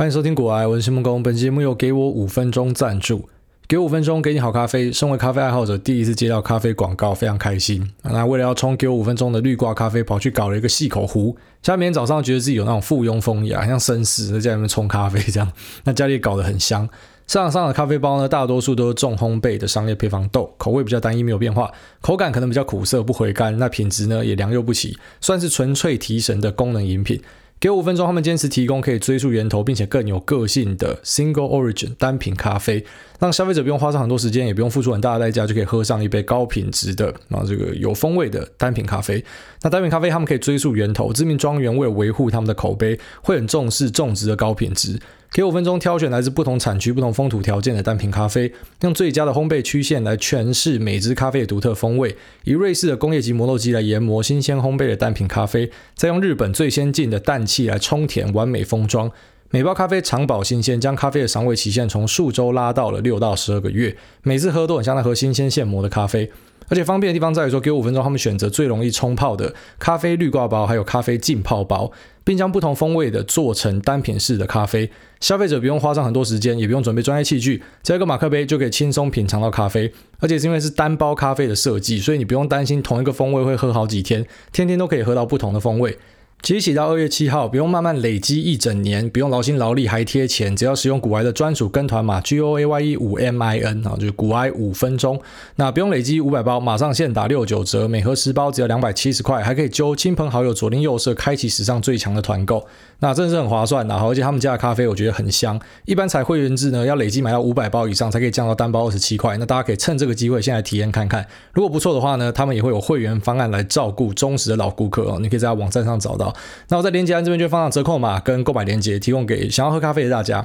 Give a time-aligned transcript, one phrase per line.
[0.00, 1.22] 欢迎收听股癌，我是谢孟恭。
[1.22, 3.28] 本节目由给我五分钟赞助，
[3.68, 4.90] 给我五分钟，给你好咖啡。
[4.90, 7.86] 身为咖啡爱好者，第一次接到咖啡广告，非常开心。
[8.04, 11.36] 那为了要冲给我五分钟的绿挂咖啡，跑去搞了一个细口壶。
[11.62, 15.52] 下面早上觉得自己有那种附庸风雅，像绅士在家里面冲咖啡这样。
[15.84, 16.88] 那家里搞得很香。
[17.26, 21.70] 市场上的咖啡包呢，大多数都是重烘焙的商业配方豆，口味比较单一，没有变化，
[22.00, 23.58] 口感可能比较苦涩，不回甘。
[23.58, 27.20] 那品质呢，也良莠不齐，算是纯粹提神的功能饮品。
[27.60, 32.82] 给五分钟，他们坚持提供可以追溯源头，并且更有个性的 Single Origin 单品咖啡，
[33.18, 39.22] 让消费者不用花上很多时间，也不用付出很大的代价，就可以喝上一杯高品质的啊这个有风味的单品咖啡。
[39.60, 44.98] 那单品咖啡他们可以追溯源头，知名庄园为了维护他们的口碑，会很重视种植的高品质。
[45.32, 52.16] 给五分钟，挑选来自不同产区、不同风土条件的单品咖啡，用最佳的烘焙曲线来诠释每支咖啡的独特风味。
[52.42, 59.08] 以瑞士的工业级磨豆机来研磨新鲜烘焙的单品咖啡，再用日本最先进的氮气来充填，完美封装。
[59.50, 63.96] 每包咖啡长保新鲜，将咖啡的赏味期限从数周拉到了六到十二个月。
[64.24, 66.28] 每次喝都很像在喝新鲜现磨的咖啡。
[66.70, 71.90] 而且方便的地方在于说，给我五分钟，他们选择最容易冲泡的咖啡滤挂包，还有咖啡浸泡包，
[72.22, 74.88] 并将不同风味的做成单品式的咖啡。
[75.18, 79.92] 消费者不用花上很多时间，也不用准备专业器具，加一个马克杯就可以轻松品尝到咖啡。
[80.20, 85.98] 而且是因为是单包咖啡的设计，所以你不用担心同一个风味会喝好几天，天天都可以喝到不同的风味。
[86.42, 95.20] 即起到二月七号，不用慢慢累积一整年，不用劳心劳力还贴钱，只要使用古埃的专属跟团码 G O A Y E 五 M I N 啊，就是古埃五分钟，
[95.56, 102.66] 那不用累积五百包，马上现打六九折，每盒十包只要两百七十块，还可以揪亲朋好友左邻右舍，开启史上最强的团购，
[103.00, 116.29] 那真的是很划算的，而且他们家的咖啡我觉得很香，一般采会员制呢，要累积买到五百包以上才可以降到单包二十七块，那大家可以趁这个机会先来体验看看，如果不错的话呢，他们也会有会员方案来照顾忠实的老顾客哦，你可以在网站上找到，
[116.68, 117.24] 那我在链接栏。
[117.24, 120.44] 这边就放上折扣码跟购买链接，提供给想要喝咖啡的大家。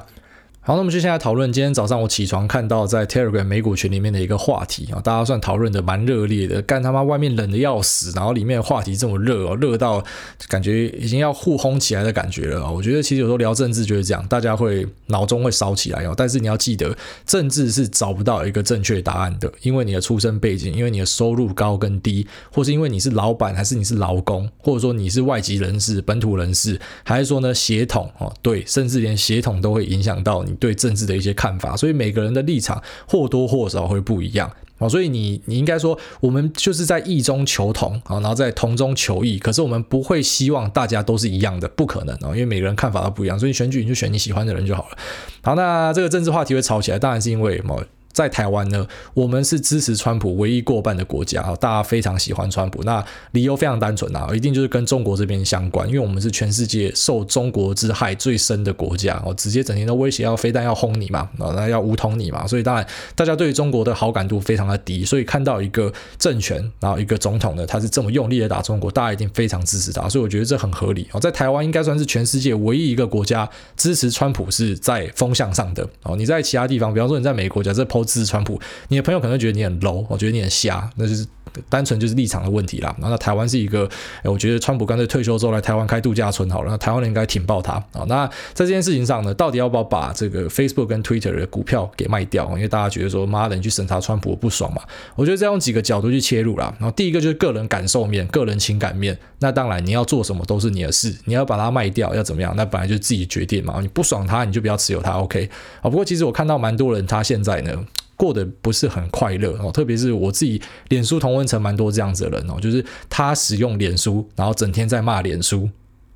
[0.66, 6.60] 好，那我们就现在讨论今天早上我起床看到在 Telegram 美股群里面的一个话题啊，大家算讨论的蛮热烈的。
[6.62, 10.02] 干他妈外面冷的要死，然后里面的话题这么热哦，热到
[10.48, 12.68] 感觉已经要互轰起来的感觉了啊！
[12.68, 16.12] 我觉得其实有时候聊政治就是这样，大家会脑中会烧起来哦。
[16.16, 16.92] 但是你要记得，
[17.24, 28.34] 政治是找不到一个正确答案的，因为你的出身背景，因为你的收入高跟低，或是因为你是老板还是你是劳工，或者说你是外籍人士、本土人士，还是说呢血统哦？
[28.42, 30.55] 对，甚至连血统都会影响到你。
[30.56, 44.98] 对政治的一些看法，所以每个人的立场或多或少会不一样啊，所以你你应该说，我们就是在异中求同啊，然后在同中求异，可是我们不会希望大家都是一样的，不可能啊，因为每个人看法都不一样，所以选举你就选你喜欢的人就好了。
[45.42, 47.82] 好，那这个政治话题会吵起来，当然是因为什么？
[48.16, 52.82] 在台湾呢，我们是支持川普唯一过半的国家啊，大家非常喜欢川普。
[52.82, 65.04] 那理由非常单纯啊，一定就是跟中国这边相关，因为我们是全世界受中国之害最深的国家哦，直接整天都威胁要飞弹要轰你嘛，那要武统你嘛，所以当然大家对中国的好感度非常的低。
[65.04, 70.08] 所以看到一个政权，然后一个总统呢，他是这么用力的打中国，大家一定非常支持他。
[70.08, 76.16] 所以我觉得这很合理哦，在台湾应该算是全世界唯一一个国家支持川普是在风向上的哦。
[76.16, 81.26] 你在其他地方，比方说你在美国，假设抛支支持川普，你的朋友可能觉得你很 low，我觉得你很瞎，那就是
[81.68, 82.94] 单纯就是立场的问题啦。
[83.00, 83.88] 然后台湾是一个，
[84.24, 88.04] 我觉得川普干脆退休之后来台湾开度假村好了，那台湾人应该挺爆他啊。
[88.08, 92.46] 那在这件事情上呢，到底要不要把这个 Facebook 跟 Twitter 的股票给卖掉？
[92.54, 94.82] 因为大家觉得说，妈的，你去审查川普我不爽嘛。
[95.14, 96.74] 我觉得这样用几个角度去切入啦。
[96.78, 99.16] 然后第一个就是个人感受面、个人情感面。
[99.38, 102.54] 那当然你要做什么都是你的事，你要把它卖掉要怎么样？
[102.56, 103.78] 那本来就是自己决定嘛。
[103.80, 105.12] 你不爽他，你就不要持有它。
[105.12, 105.48] OK
[105.80, 105.84] 啊。
[105.84, 107.72] 不过其实我看到蛮多人，他现在呢。
[108.16, 115.68] 过得不是很快乐哦，特别是我自己，脸书同温层蛮多这样子的人哦，就是他使用脸书，然后整天在骂脸书，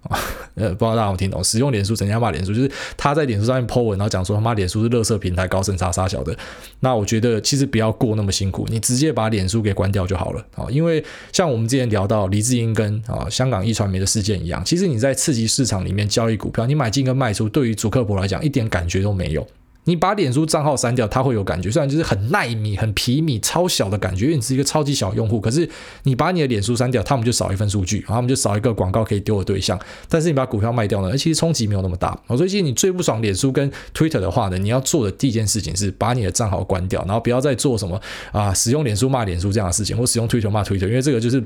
[0.55, 1.45] 呃，不知道大家有没有听懂？
[1.45, 6.35] 使用脸书，整天骂脸书，就是他在脸书上面 po 文，然后讲说他妈脸书是垃圾平台，高深差杀小的。
[6.81, 10.67] 那我觉得其实不要过那么辛苦，你直接把脸书给关掉就好了啊。
[10.71, 19.47] 因为像我们之前聊到黎智英跟啊香港一传媒的事件一样，其实你在次级市场里面交易股票，你买进跟卖出，对于祖克伯来讲一点感觉都没有。
[19.85, 25.41] 你把脸书账号删掉，他会有感觉，虽然就是很耐米、很皮米、超小的感觉，因为你是一个超级小用户。
[25.41, 25.69] 可是
[26.03, 29.79] 你把你的脸书删掉，他们就少一份数据，然后他们就少一个广告可以丢的对象。
[30.09, 32.17] 但是你把股票卖掉呢，而其实冲击没有那么大。
[32.29, 38.01] 所以其实你最不爽脸书跟 Twitter 的话呢，你要做的第一件事情是把你的账号关掉，然后不要再做什么
[38.33, 41.43] 啊，使用脸书骂脸书这样的事情，或使用 Twitter 骂 Twitter，因为这个就是。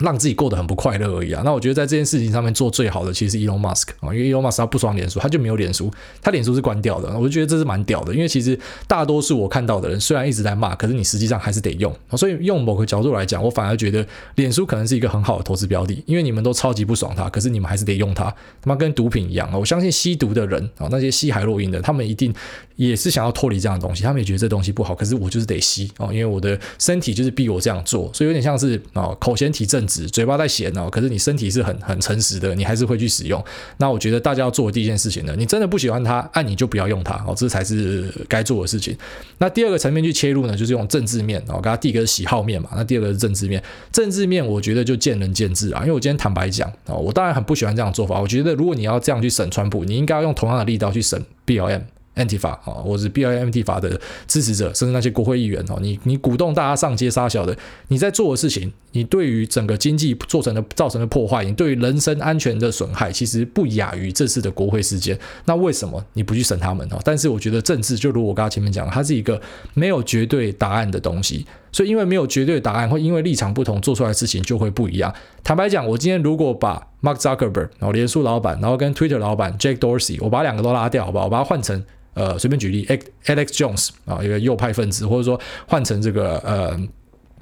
[0.00, 1.42] 让自己过得很不快乐而已啊！
[1.44, 5.90] 那我觉得在这件事情上面做最好的其实是 Elon Musk 啊，因为 Elon Musk 他不爽脸书，他就没有脸书，
[6.20, 7.08] 他脸书是关掉的。
[7.18, 11.94] 我就觉得这是蛮屌的，因为其实大多数我看到的人虽然一直在骂，可是你实际上还是得用。
[12.16, 18.24] 所以用某个角度来讲，我反而觉得脸书可能是一个很好的投资标的，因为你们都超级不爽它，可是你们还是得用它。
[18.24, 18.34] 他
[18.64, 19.56] 妈跟毒品一样啊！
[19.56, 22.34] 我相信吸毒的人啊，那些吸海洛因的，他们一定
[22.76, 30.66] 也是想要脱离这样的东西，他们也觉得这东西不好，可是我就是得吸啊，因为我的身体就是逼我这样做，所以有点像是啊，口嫌体正直，嘴巴在写。
[30.90, 33.42] 可是你身体是很很诚实的，你还是会去使用。
[33.78, 38.94] 那我觉得大家要做的第一件事情呢，你真的不喜欢它，那你就不要用它哦，这才是该做的事情。
[39.38, 41.54] 那第二个层面去切入呢，就是用政治面哦。
[41.54, 43.62] 刚刚第一个是喜好面嘛，那第二个是政治面。
[43.92, 48.20] 政治面我觉得就见仁见智啊，因为我今天坦白讲啊，我当然很不喜欢这样做法。
[48.20, 51.82] 我觉得如果你要这样去审川普，你应该要用同样的力道去审 BLM。
[52.16, 57.56] Nt 法啊，或是 B I M T 法的支持者，甚至那些国会议员哦，你你鼓动大家上街杀小的，
[57.88, 65.18] 你在做的事情，你对于整个经济做成的造成的破坏，你对于人身安全的损害，其实不亚于这次的国会事件。
[65.44, 66.98] 那为什么你不去审他们哦？
[67.04, 69.40] 但是我觉得政治，就如我刚刚前面讲，它是一个
[69.74, 71.46] 没有绝对答案的东西，
[71.76, 75.14] 所以因为没有绝对的答案，会因为立场不同做出来的事情就会不一样。
[75.44, 81.26] 坦白讲，我今天如果把 Mark Zuckerberg，然后连书老板，然后跟 Twitter 老板 Jack Dorsey，我把两个都拉掉，好不好？
[81.26, 81.84] 我把它换成。
[82.14, 82.86] 呃，随便举例
[83.26, 85.38] ，Alex Jones 啊，一个右派分子，或者说
[85.68, 86.74] 换成这个呃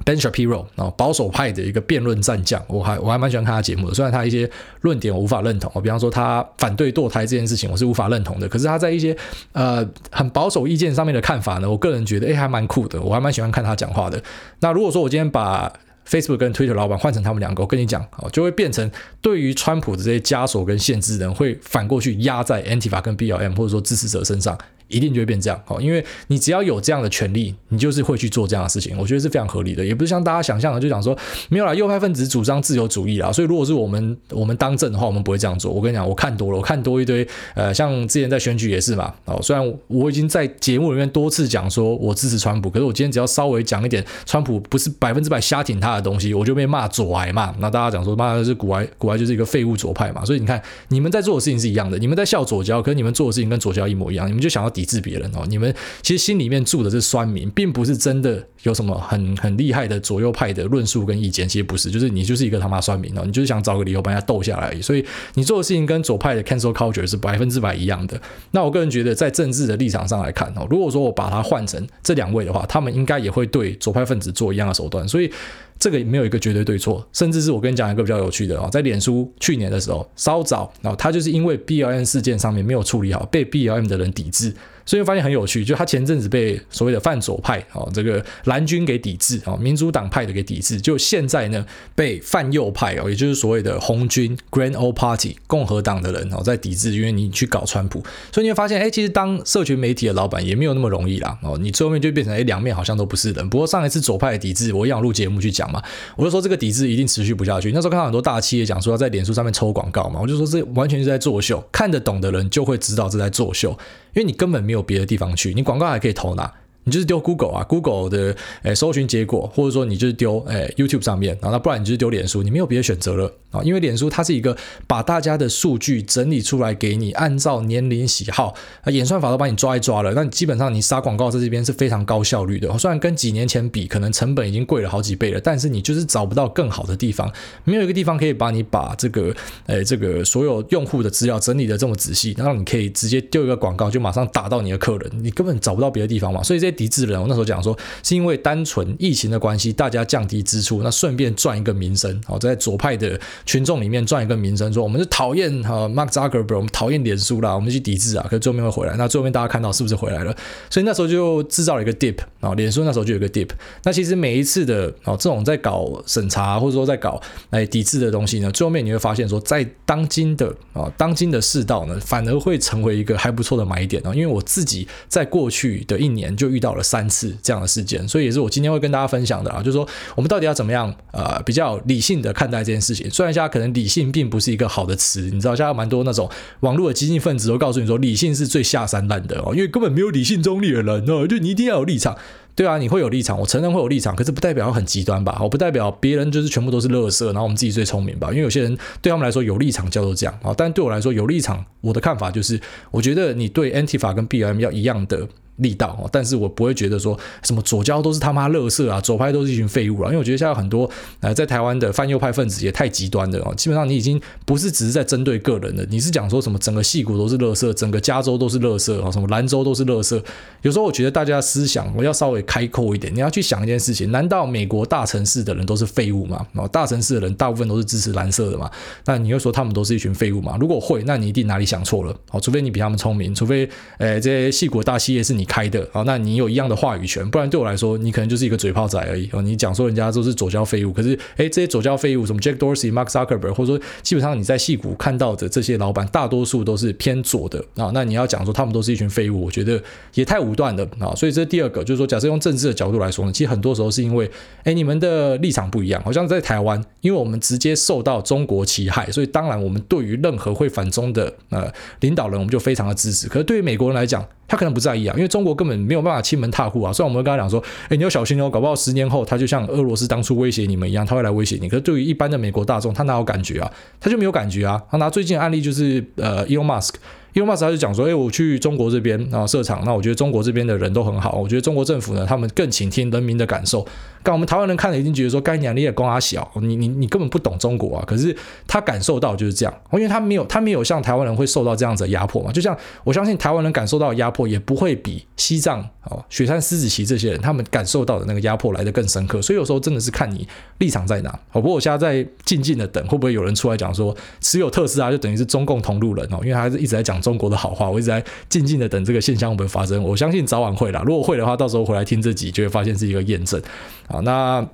[0.05, 4.49] Ben Shapiro 啊，保守派的一个辩论战将，我还我还蛮喜欢看他节目的，虽然他一些
[4.83, 9.17] 论点我无法认同，比方说他反对堕胎这件事情，我是无法认同的，可是他在一些
[9.53, 14.23] 呃很保守意见上面的看法呢，我个人觉得诶还蛮酷的，我还蛮喜欢看他讲话的。
[14.61, 15.73] 那如果说我今天把
[16.07, 18.91] Facebook 跟 Twitter 老板换成他们两个，我跟你讲，哦，就会变成
[19.23, 24.59] 对于川普的这些枷锁跟限制人，会反过去压在 Antifa 跟 BLM 或者说支持者身上。
[24.89, 28.97] 一定就会变这样哦，因为你只要有这样的权利，你就是会去做这样的事情。
[28.99, 31.17] 我觉得是非常合理的，也不是像大家想象的，就讲说
[31.49, 35.73] 没有啦，右派分子主张自由主义啦，所以如果是我们我们当政的话，我们不会这样做。
[35.73, 47.55] 我跟你讲，我看多了，我看多一堆，呃，像之前在选举也是嘛，哦，虽然我已经在节目里面多次讲说我支持川普，可是我今天只要稍微讲一点川普不是百分之百瞎挺他的东西，我就被骂左癌嘛。
[47.59, 50.25] 那大家讲说骂的是古癌，古癌就是一个废物左派嘛。
[50.25, 55.47] 所以你看，你们在做的事情是一样的，你们在笑左胶，可是你们做的事情跟左胶一模一样，你们就想要抵制别人哦。
[55.49, 64.83] 你们其实心里面住的是酸民，并不是真的有什么很很厉害的左右派的论述跟意见，其实不是，就是你就是一个他妈酸民哦，你就是想找个理由把人家斗下来而已。
[64.83, 65.05] 所以
[65.35, 68.21] 你做的事情跟左派的 cancel culture 是百分之百一样的。
[68.51, 75.07] 那我个人觉得，在政治的立场上来看哦，如果说我把它换成这两位的话，他们应该也会对左派分子做一样的手段。
[75.07, 75.31] 所以
[75.79, 84.55] 这个没有一个绝对对错，甚至是我跟你讲一个比较有趣的哦，在脸书去年的时候稍早，然后他就是因为 BLM 事件上面没有处理好，被 BLM 的人抵制。
[84.87, 91.65] 所以发现很有趣，就他前阵子被所谓的泛左派哦，这个蓝军给抵制哦，民主党派的给抵制，就现在呢
[91.95, 98.03] 被泛右派哦，也就是所谓的红军 Grand Old Party 共和党的人哦在抵制，因为你去搞川普，
[98.33, 103.49] 所以你会发现，哎，其实当社群媒体的老板也没有那么容易啦哦，你最后面就变成哎两面好像都不是人。
[103.49, 105.83] 不过上一次左派的抵制，我一样录节目去讲嘛，
[106.17, 107.73] 我就说这个抵制一定持续不下去。
[107.73, 113.77] 那时候看到很多大企业讲说要在脸书上面抽广告嘛，我就说这完全是在作秀，看得懂的人就会知道这在作秀。
[114.15, 116.53] 因为你根本没有有别的地方去，你广告还可以投哪？
[116.85, 123.33] 你就是丢 Google 啊，Google 的诶搜寻结果，或者说你就是丢诶 YouTube 上面，然后那不然你就是丢脸书，你没有别的选择了。
[123.51, 124.57] 啊，因为脸书它是一个
[124.89, 128.53] 把大家的数据整理出来给你，按照年龄喜好，
[128.87, 137.33] 演算法都把你抓一抓了，那你基本上你撒广告在这边是非常高效率的，虽然跟几年前比可能成本已经贵了好几倍了，但是你就是找不到更好的地方，
[137.63, 139.33] 没有一个地方可以把你把这个
[139.67, 146.74] 诶这个所有用户的资料整理的这么仔细，然后你可以直接丢一个广告就马上打到你的客人，你根本找不到别的地方嘛，所以这。
[146.75, 160.37] 抵制人，我那时候讲说，是因为单纯疫情的关系，大家降低支出，那顺便赚一个名声，好，在左派的群众里面赚一个名声，说我们是讨厌哈 Mark Zuckerberg，我们讨厌脸书啦，我们去抵制啊，可是最后面会回来，那最后面大家看到是不是回来了？
[160.69, 163.49] 所以那时候就制造了一个 dip 啊，脸书那时候就有一个 dip。
[163.85, 183.11] 那其实每一次的哦，这种在搞审查或者说在搞来抵制的东西呢，最后面你会发现说，在当今的啊，当今的世道呢，反而会成为一个还不错的买点啊，因为我自己在过去的一年就遇到了三次这样的事件，所以也是我今天会跟大家分享的啊，就是说我们到底要怎么样呃比较理性的看待这件事情。
[183.11, 186.27] 虽然现在可能理性并不是一个好的词，你知道现在蛮多那种
[186.61, 192.17] 网络的激进分子都告诉你说理性是最下三滥的哦，因为根本没有理性中立的人哦，就你一定要有立场。
[192.57, 195.41] 对啊，你会有立场，我承认会有立场，可是不代表很极端吧？
[195.43, 198.29] 我不代表别人就是全部都是垃圾，然后我们自己最聪明吧？
[198.31, 202.61] 因为有些人对他们来说有立场叫做这样啊，但对我来说有立场，我的看法就是，
[202.93, 210.89] 我觉得你对 Antifa 跟 BLM 要一样的力道哦，但是我不会觉得说什么左交都是他妈垃圾啊，左派都是一群废物啊，因为我觉得现在很多
[211.21, 220.21] 呃在台湾的泛右派分子也太极端了哦，基本上你已经不是只是在针对个人了，你是讲说什么整个矽谷都是垃圾，整个加州都是垃圾啊，什么兰州都是垃圾。
[220.63, 226.45] 有时候我觉得大家思想我要稍微开阔一点，你要去想一件事情，难道美国大城市的人都是废物吗？
[226.55, 228.71] 哦，大城市的人大部分都是支持蓝色的嘛？
[229.05, 230.57] 那你又说他们都是一群废物吗？
[230.59, 233.69] 如果会，那你一定哪里想错了哦，除非你比他们聪明，除非
[233.99, 236.25] 呃这些矽谷大企业是你开的啊，那。
[236.25, 239.43] 你有一样的话语权，不然对我来说，你可能就是一个嘴炮仔而已哦。
[239.43, 247.91] 你讲说人家都是左交废物，可是诶，这些左交废物，什么 Jack Dorsey、Mark Zuckerberg，或者说基本上你在戏股看到的这些老板，大多数都是偏左的啊。
[247.93, 249.83] 那你要讲说他们都是一群废物，我觉得
[250.15, 251.13] 也太武断了啊。
[251.15, 254.31] 所以这是第二个，就是说，假设用政治的角度来说呢，其实很多时候是因为
[254.63, 256.03] 诶，你们的立场不一样。
[256.03, 261.71] 好像在台湾，因为我们直接受到中国其害，所以当然我们对于任何会反中的呃
[262.01, 263.29] 领导人，我们就非常的支持。
[263.29, 266.93] 可是对于美国人来讲，他可能不在意啊，因为中国根本没有办法欺门踏户啊。
[266.93, 271.69] 虽然我们会跟他讲说，哎，你要小心哦，搞不好十年后他就像俄罗斯当初威胁你们一样，他会来威胁你。
[271.69, 273.71] 可是对于一般的美国大众，他哪有感觉啊？
[274.01, 274.83] 他就没有感觉啊。
[274.91, 276.95] 他拿最近的案例就是呃，Elon Musk。
[277.33, 283.85] 伊隆马斯他就讲说，哎，我去中国这边啊设厂，那我觉得中国这边的人都很好，我觉得中国政府呢，他们更倾听人民的感受。
[284.25, 288.05] 但我们台湾人看了，已经觉得说，干娘你也光阿小，你你你根本不懂中国啊。
[288.05, 292.51] 可是他感受到就是这样，因为他没有他没有像台湾人会受到这样子的压迫嘛。
[292.51, 299.41] 就像我相信台湾人感受到的压迫，也不会比西藏哦雪山狮子旗这些人他们感受到的那个压迫来得更深刻。
[299.41, 300.47] 所以有时候真的是看你
[300.79, 301.31] 立场在哪。
[301.51, 306.39] 好，不过我现在在静静的等，会不会有人出来讲说，持有特斯拉就等于是中共同路人哦？
[306.43, 307.15] 因为他是一直在讲。
[307.25, 310.03] 中国的好话，我一直在静静的等这个现象会不会发生。
[310.03, 311.03] 我相信早晚会啦。
[311.07, 313.59] 如果会的话，到时候回来听这集就会发现是一个验证。
[314.09, 314.67] 好，那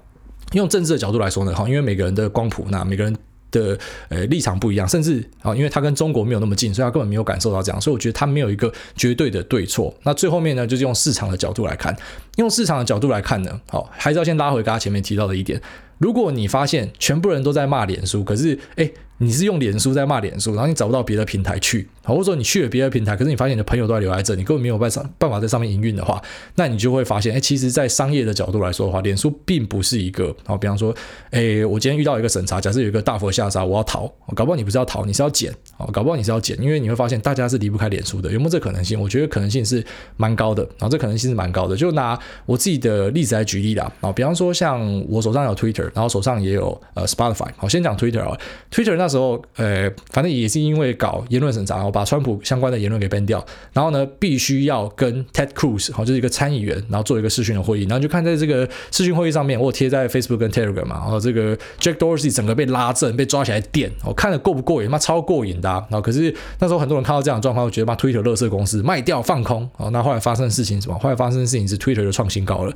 [0.53, 3.17] 用政治的角度来说呢，哈，因为每个人的光谱，那每个人
[3.51, 7.81] 的呃立场不一样，甚至啊，因为他跟中国没有那么近，所以他根本没有感受到这样。
[7.81, 9.95] 所以我觉得他没有一个绝对的对错。
[10.03, 11.97] 那最后面呢，就是用市场的角度来看，
[12.37, 15.61] 用市场的角度来看呢，好，还是要先拉回刚刚前面提到的一点。
[15.99, 26.21] 如果你发现全部人都在骂脸书，可是诶你是用脸书在骂脸书，然后你找不到别的平台去，或者说你去了别的平台，可是你发现你的朋友都在留在这，你根本没有办法办法在上面营运的话，
[26.55, 30.95] 那你就会发现，哎，其实，在商业的角度来说的话，脸书并不是一个，好，比方说，
[31.33, 38.99] 哎，我今天遇到一个审查，假设有一个大佛下杀，我要逃，搞不好你不是要逃，你是要减，哦，搞不好你是要减，因为你会发现大家是离不开脸书的，有没有这可能性？
[38.99, 39.85] 我觉得可能性是
[40.17, 41.77] 蛮高的，然后这可能性是蛮高的。
[41.77, 48.35] 就拿我自己的例子来举例啦，啊，比方说像我手上有 Twitter，然后手上也有呃 Spotify，好，先讲 Twitter 啊
[48.71, 49.91] ，Twitter 那时候，呃。
[50.13, 64.91] 反正也是因为搞言论审查，然后把川普相关的言论给 ban 掉，然后呢，必须要跟 Ted Cruz 好，就是一个参议员，然后做一个视讯的会议，然后就看在这个视讯会议上面，我贴在 Facebook 跟 Telegram 嘛，然后这个 Jack Dorsey 整个被拉正，被抓起来电，我看了过不过瘾？
[64.91, 65.85] 妈超过瘾的啊！
[65.91, 70.99] 然后可是那时候很多人看到这样的状况，我觉得妈 Twitter 垃圾公司卖掉放空，哦，那后来发生的事情什么？
[70.99, 72.75] 后来发生的事情是 Twitter 就创新高了。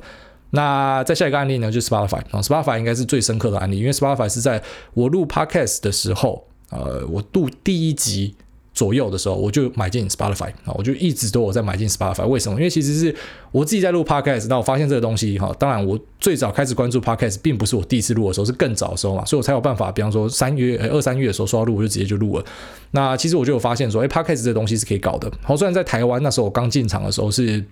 [0.55, 4.63] 那再下一个案例呢，就是 Spotify 啊，Spotify 应该是最深刻的案例，因为 Spotify 是在
[4.95, 6.47] 我录 Podcast 的时候。
[6.71, 8.33] 呃，我录第一集
[8.73, 12.25] 左右的时候，我就买进 Spotify 啊，我就一直都有在买进 Spotify。
[12.25, 12.57] 为什么？
[12.57, 13.15] 因为其实是
[13.51, 22.43] 我自己在录 Podcast，那我发现这个东西哈，当然我最早开始关注 Podcast，并不是我第一次录的时候，是更早的时候嘛，所以我才有办法，比方说三月二三月的时候说要录，我就直接就录了。
[22.91, 25.31] 那其实我就有发现说，哎，Podcast 这个东西是可以搞的。
[25.43, 27.63] 好，虽然在台湾那时候我刚进场的时候是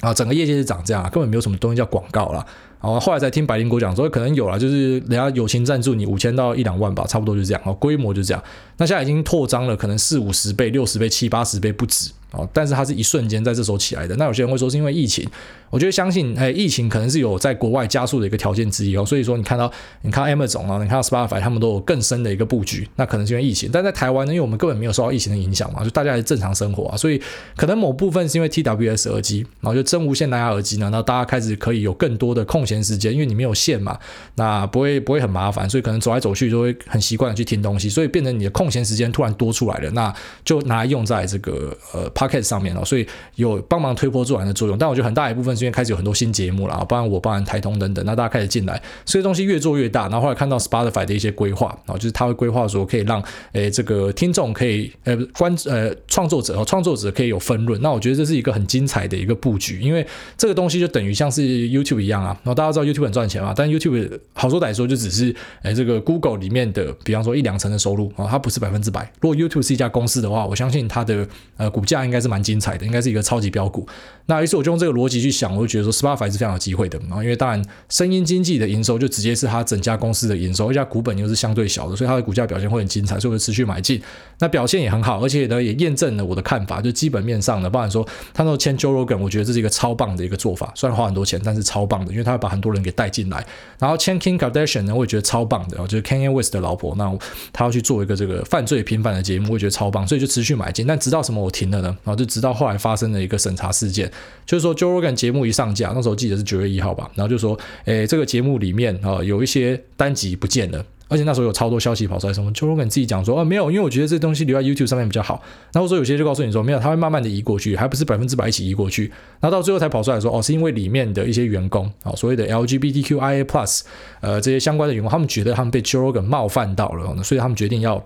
[0.00, 2.46] 啊，整个业界是长这样，根本没有什么东西叫广告了。
[2.80, 8.42] 然后后来才听白灵果讲说，可能有了，就是人家友情赞助你五千到一两万吧，差不多就这样，哦，规模就这样。
[8.76, 12.10] 那现在已经扩张了，可能四五十倍、六十倍、七八十倍不止。
[12.32, 14.14] 哦，但是它是一瞬间在这时候起来的。
[14.16, 15.26] 那有些人会说是因为疫情，
[15.70, 19.06] 我觉得相信，哎，疫情可能是有在国外加速的一个条件之一哦。
[19.06, 22.86] 所以说，你看到，你看 Amazon 啊，你看到 Spotify，他们都有更深的一个布局。
[22.96, 27.22] 那可能是因为疫情，但在台湾呢，因为我们根本没有受到疫情的影响嘛，就大家还是正常生活啊，所以
[27.56, 33.98] 可能某部分是因为 TWS 耳机，然后就真无线蓝牙耳机呢，然后大家开始可以有更多的空空闲时间，因为你没有线嘛，
[34.34, 40.12] 那不会不会很麻烦，所以可能走来走去就会很习惯的去听东西，所以变成你的空闲时间突然多出来了，那
[40.44, 43.06] 就拿来用在这个呃 pocket 上面了，所以。
[43.36, 50.08] 有帮忙推波助澜的作用，但我觉得很大一部分是因为开始有很多新节目了，包含我，包含台通等等，那大家开始进来，所以东西越做越大。
[50.08, 57.78] 然后后来看到 Spotify 的一些规划，啊，就是他会规划说可以让诶这个听众可以呃观呃创作者和创作者可以有分润。
[57.82, 60.06] 那我觉得这是一个很精彩的一个布局，因为
[60.38, 62.34] 这个东西就等于像是 YouTube 一样啊。
[62.56, 65.32] 大家知道 YouTube 很赚钱嘛，但 YouTube 好说歹说就只是
[65.62, 69.08] 诶这个 Google 里面的，比方说一两成的收入啊，它不是百分之百。
[69.20, 71.24] 如果 YouTube 是一家公司的话，我相信它的
[71.56, 72.16] 呃股价应该。
[72.16, 73.86] 是蛮精彩的，应该是一个超级标股。
[74.24, 76.98] 那于是我就用这个逻辑去想，我就觉得说 Spotify 是非常有机会的。
[77.00, 84.00] 然后因为当然声音经济的营收就直接是它整家公司的营收，一家股本又是相对小的，所以它的股价表现会很精彩，所以我就持续买进。
[84.38, 93.44] 那表现也很好，而且呢也验证了我的看法，就基本面上呢，包含说他那签 Joe Rogan，我觉得这是一个超棒的一个做法，虽然花很多钱，但是超棒的，因为他会把很多人给带进来。
[93.78, 97.12] 然后 Chanking Kardashian 呢，我也觉得超棒的，就是 Kanye West 的老婆，那
[97.52, 100.86] 他要去做一个这个犯罪频繁的节目，我也觉得超棒，所以就持续买进。
[100.86, 101.88] 但直到什么我停了呢？
[102.04, 104.10] 然后就直到后来发生了一个审查事件，
[104.46, 115.40] 就是说 Joe Rogan 节目一上架，那时候记得是九月一号吧，然后就说，诶，这个节目里面啊有一些单集不见了，而且那时候有超多消息跑出来，什么 Joe Rogan 自己讲说，啊没有，因为我觉得这东西留在 YouTube 上面比较好。
[115.72, 119.04] 然后说有些就告诉你说，没有，他会慢慢的移过去，还不是百分之百一起移过去。
[119.40, 123.82] 然后到最后才跑出来说，哦，是因为里面的一些员工啊，所谓的 LGBTQIA Plus，
[124.20, 128.04] 呃，这些相关的员工，他们觉得他们被 Joe Rogan 冒犯到了，所以他们决定要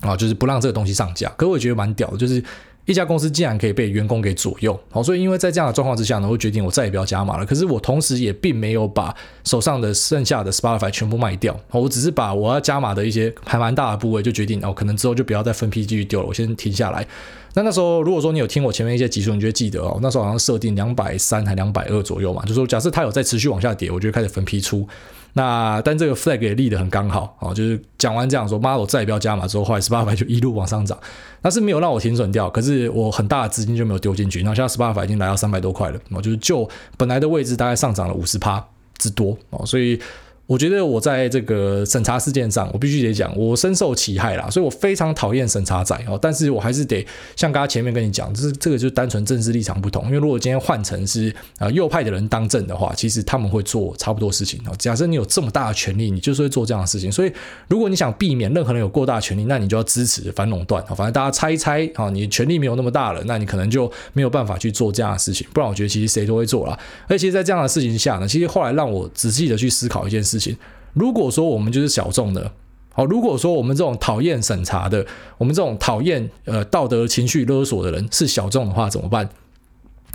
[0.00, 1.28] 啊，就是不让这个东西上架。
[1.36, 2.42] 可我觉得蛮屌的，就是。
[2.86, 7.46] 一家公司竟然可以被员工给左右，好，所以因为在这样的状况之下呢，我决定我再也不要加码了。
[7.46, 17.06] 可是我同时也并没有把手上的剩下的 Spotify 全部卖掉，我只是把我要加码的一些还蛮大的部位就决定哦，可能之后就不要再分批继续丢了，我先停下来。
[17.54, 24.86] 那那时候如果说你有听我前面一些集数，你就会记得哦，那时候好像设定两百三还两百二左右嘛，就说假设它有在持续往下跌，我就开始分批出。
[25.34, 30.98] 那但这个 flag 也立得很刚好哦，就是讲完这样说，妈，我再也不要加码之后，后来 Spotify 就一路往上涨，
[31.42, 38.64] 但是没有让我停损掉，可是我很大的资金就没有丢进去，那现在 Spotify 已经来到三百多块了，哦就是就本来的位置大概上涨了五十趴
[38.96, 40.00] 之多哦，所以。
[40.46, 46.18] 我觉得我在这个审查事件上，我必须得讲，我深受其害啦，所以我非常讨厌审查仔哦。
[46.20, 50.04] 但是我还是得像刚刚前面跟你讲，就是这个就单纯政治立场不同。
[50.04, 54.74] 因为如果今天换成是呃右派的人当政的话，其实他们会做差不多事情哦。
[54.78, 57.10] 假设你有这么大的权力，你就是会做这样的事情。
[57.10, 57.32] 所以
[57.68, 60.94] 如果你想避免任何人有过大权力，那你就要支持反垄断啊。
[60.94, 65.46] 反正大家猜一猜啊，你权力没有那么大了，那你可能就没有办法去做这样的事情。
[65.54, 66.78] 不然我觉得其实谁都会做啦。
[67.08, 70.56] 而且在这样的事情下呢，其实后来让我仔细的去思考一件事事情。
[70.92, 72.52] 如果说我们就是小众的，
[72.92, 75.06] 好，如果说我们这种讨厌审查的，
[75.38, 79.28] 我们这种讨厌呃道德情绪勒索的人是小众的话，怎么办？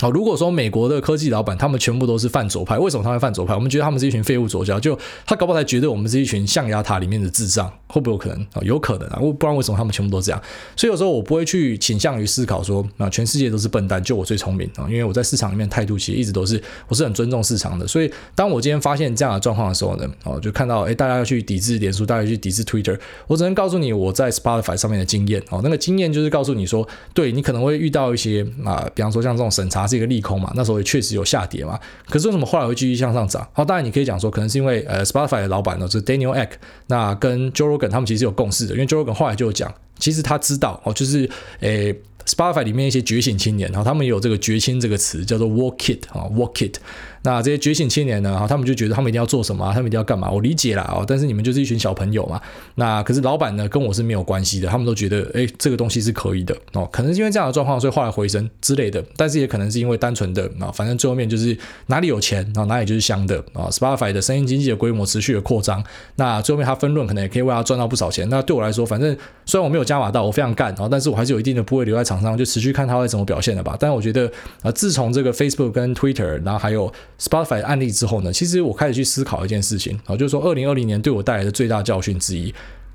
[0.02, 3.54] 好，如果说美国的科技老板他们全部都是泛左派，为什么他会泛左派？
[3.54, 8.62] 我们觉得他们是一群废物左胶，就他搞不好才觉得我们是一群象牙塔里面的智障，会不会有可能啊？
[8.62, 10.42] 有可能啊，不然为什么他们全部都这样？
[10.78, 17.86] 所以有时候我不会去倾向于思考说啊，全世界都是笨蛋，就我最聪明啊，因为我在市场里面态度其实一直都是我是很尊重市场的。
[17.86, 30.64] 所以当我今天发现这样的状况的时候呢，哦，就看到诶，大家要去抵制脸书，大家去抵制 Twitter，我只能告诉你我在 Spotify 上面的经验哦，那个经验就是告诉你说，对你可能会遇到一些啊，比方说像这种审查是一个利空嘛，那。
[30.70, 33.50] 时候也确实有下跌嘛，可是为什么后来会继续向上涨？
[33.54, 36.52] 好，当然你可以讲说，可能是因为呃，Spotify 的老板呢，就是 Daniel Ek，
[36.86, 41.28] 那跟 Joe Rogan 他们其实有共识的，因为 Joe Rogan 后来就有讲，其实他知道哦，就是
[41.62, 41.96] 诶。
[42.26, 46.76] Spotify 里面一些觉醒青年，然后他们有这个“觉青”这个词，叫做 “woke it” 啊，“woke it”。
[47.24, 50.30] 那这些觉醒青年呢，他们就觉得他们一定要做什么，他们一定要干嘛？
[50.30, 52.40] 我理解啦，哦，但是你们就是一群小朋友嘛。
[52.76, 56.88] 那可是老板呢，跟我是没有关系的，他们都觉得，哎，这个东西是可以的哦。
[56.92, 59.04] 可能是因为这样的状况，所以后来回升之类的。
[59.16, 63.68] 但是也可能是因为单纯的啊，反正最后面就是哪里有钱啊，哪里就是香的啊。
[63.70, 65.84] Spotify 的声音经济的规模持续的扩张，
[66.16, 68.28] 那最后面他分润可能也可以为他赚到不少钱。
[68.30, 73.76] 那对我来说，反正虽然我没有加码到，我非常干啊，但是我还是有一定的部位留在场上，就持续看他会怎么表现的吧。
[73.80, 77.92] 但是我觉得啊，自从这个 Facebook 跟 Twitter，然后还有 Spotify 的案例。
[77.92, 82.54] 之后呢，其实我开始去思考一件事情啊，就是说，二零二零年对我带来的最大教训之一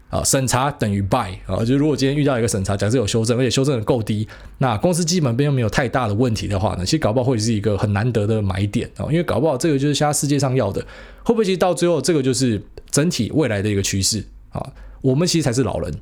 [0.08, 4.26] 啊，审查等于 buy 啊，就是如果今天遇到一个审查，假设有修正，而且修正的够低，
[4.58, 10.80] 那公司基本面又没有太大的问题的话呢，其实搞不好会是一个很难得的买点啊，因为搞不好这个就是现在世界上要的，
[11.24, 14.64] 会不会其实到最后这个就是整体未来的一个趋势啊？
[15.00, 15.92] 我们其实才是老人。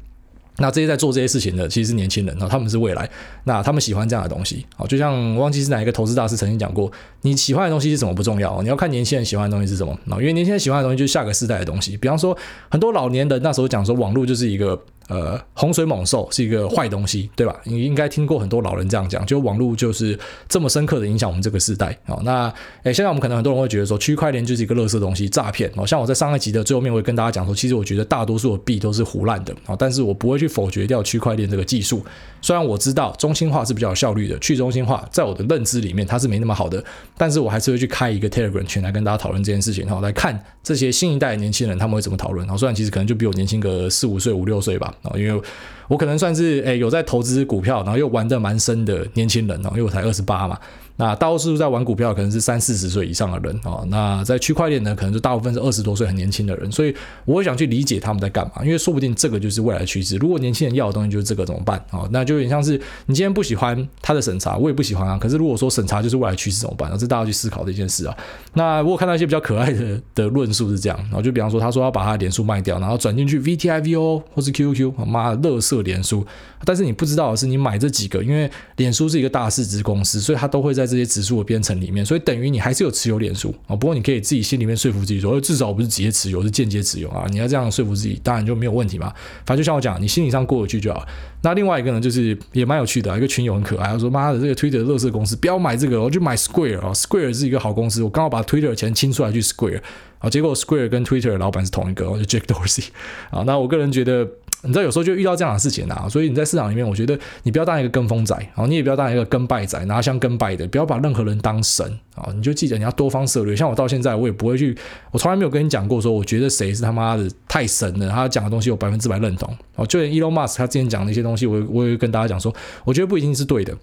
[0.58, 3.08] 那这些在做这些事情的，其实是年轻人啊，他们是未来，
[3.44, 6.90] 那他们喜欢这样的东西，好，就像忘记是哪一个投资大师曾经讲过，
[7.22, 12.36] 你喜欢的东西是什么不重要，你要看年轻人喜欢的东西是什么，因为年轻人喜欢的东西就是下个世代的东西，比方说
[12.70, 14.80] 很多老年人那时候讲说网络就是一个。
[15.12, 17.54] 呃，洪水猛兽是一个坏东西，对吧？
[17.64, 22.18] 你应该听过很多老人这样讲，就网络就是这么深刻的影响我们这个时代啊。
[22.24, 22.48] 那
[22.84, 25.86] 诶，现在我们可能很多人会觉得说，区块链就是一个垃圾东西，诈骗哦。
[25.86, 32.02] 像我在上一集的最后面，我会跟大家讲说，其实我觉得大多数的币都是胡烂的啊，但是我不会去否决掉区块链这个技术。
[32.42, 36.84] 虽然我知道中心化是比较有效率的，去中心化在我的认知里面它是没那么好的，
[37.16, 42.46] 但是我还是会去开一个 Telegram 群来跟大家讨论这件事情，然后来看这些新一代的年轻人他们会怎么讨论。
[42.46, 45.42] 然后虽然其实可能就比我年轻个四五岁、五六岁吧，然后，因为。
[45.88, 50.58] 我可能算是诶有在投资股票，然后又玩得蛮深的年轻人哦，因为我才二十八嘛。
[50.96, 60.16] 那大多数在玩股票可能是三四十岁以上的人哦，那在区块链呢，可能就大部分是二十多岁很年轻的人，所以我会想去理解他们在干嘛，因为说不定这个就是未来趋势。
[60.16, 62.06] 如果年轻人要的东西就是这个怎么办啊？
[62.10, 62.72] 那就有点像是
[63.06, 65.18] 你今天不喜欢他的审查，我也不喜欢啊。
[65.18, 66.90] 可是如果说审查就是未来趋势怎么办？
[66.92, 68.16] 这是大家去思考的一件事啊。
[68.54, 76.24] 那我看到一些比较可爱的的论述是这样，然后就比方说他说要把他的脸书卖掉，然后转进去 VTIVO 或是 QQ，妈的，垃圾脸书。
[76.64, 83.76] 但是你不知道的是，你买这几个，因为脸书是一个大市值公司，所以它都会在在这些指数的编程里面，所以等于你还是有持有脸书啊。
[83.76, 87.26] 不过你可以自己心里面说服自己说，至少我不是直接持有，是间接持有啊。
[87.30, 89.12] 你要这样说服自己，当然就没有问题嘛。
[89.46, 91.06] 反正就像我讲，你心理上过得去就好。
[91.42, 98.02] 那另外一个呢，就是也蛮有趣的，一个群友很可爱，他说：“妈的，这个 Twitter 垃圾公司，不要买这个，我就买 Square 啊，Square 是一个好公司。
[98.02, 99.80] 我刚好把 Twitter 的钱清出来去 Square
[100.18, 102.88] 啊，结果 Square 跟 Twitter 的老板是同一个，就 Jack Dorsey
[103.30, 103.42] 啊。
[103.46, 104.28] 那我个人觉得。”
[104.62, 112.32] 你知道有时候就遇到这样的事情啊，所以你在市场里面，我觉得你不要当一个跟风仔，然后你也不要当一个跟拜仔，拿香跟拜的，不要把任何人当神啊！
[112.34, 113.56] 你就记得你要多方策略。
[113.56, 114.76] 像我到现在，我也不会去，
[115.10, 119.52] 我从来没有跟你讲过说，我觉得谁是他妈的太神了，他讲的东西我百分之百认同。
[119.74, 123.76] 哦，就连 Elon Musk 他之前讲的一些东西，我我也跟大家讲说，我觉得不一定是对的。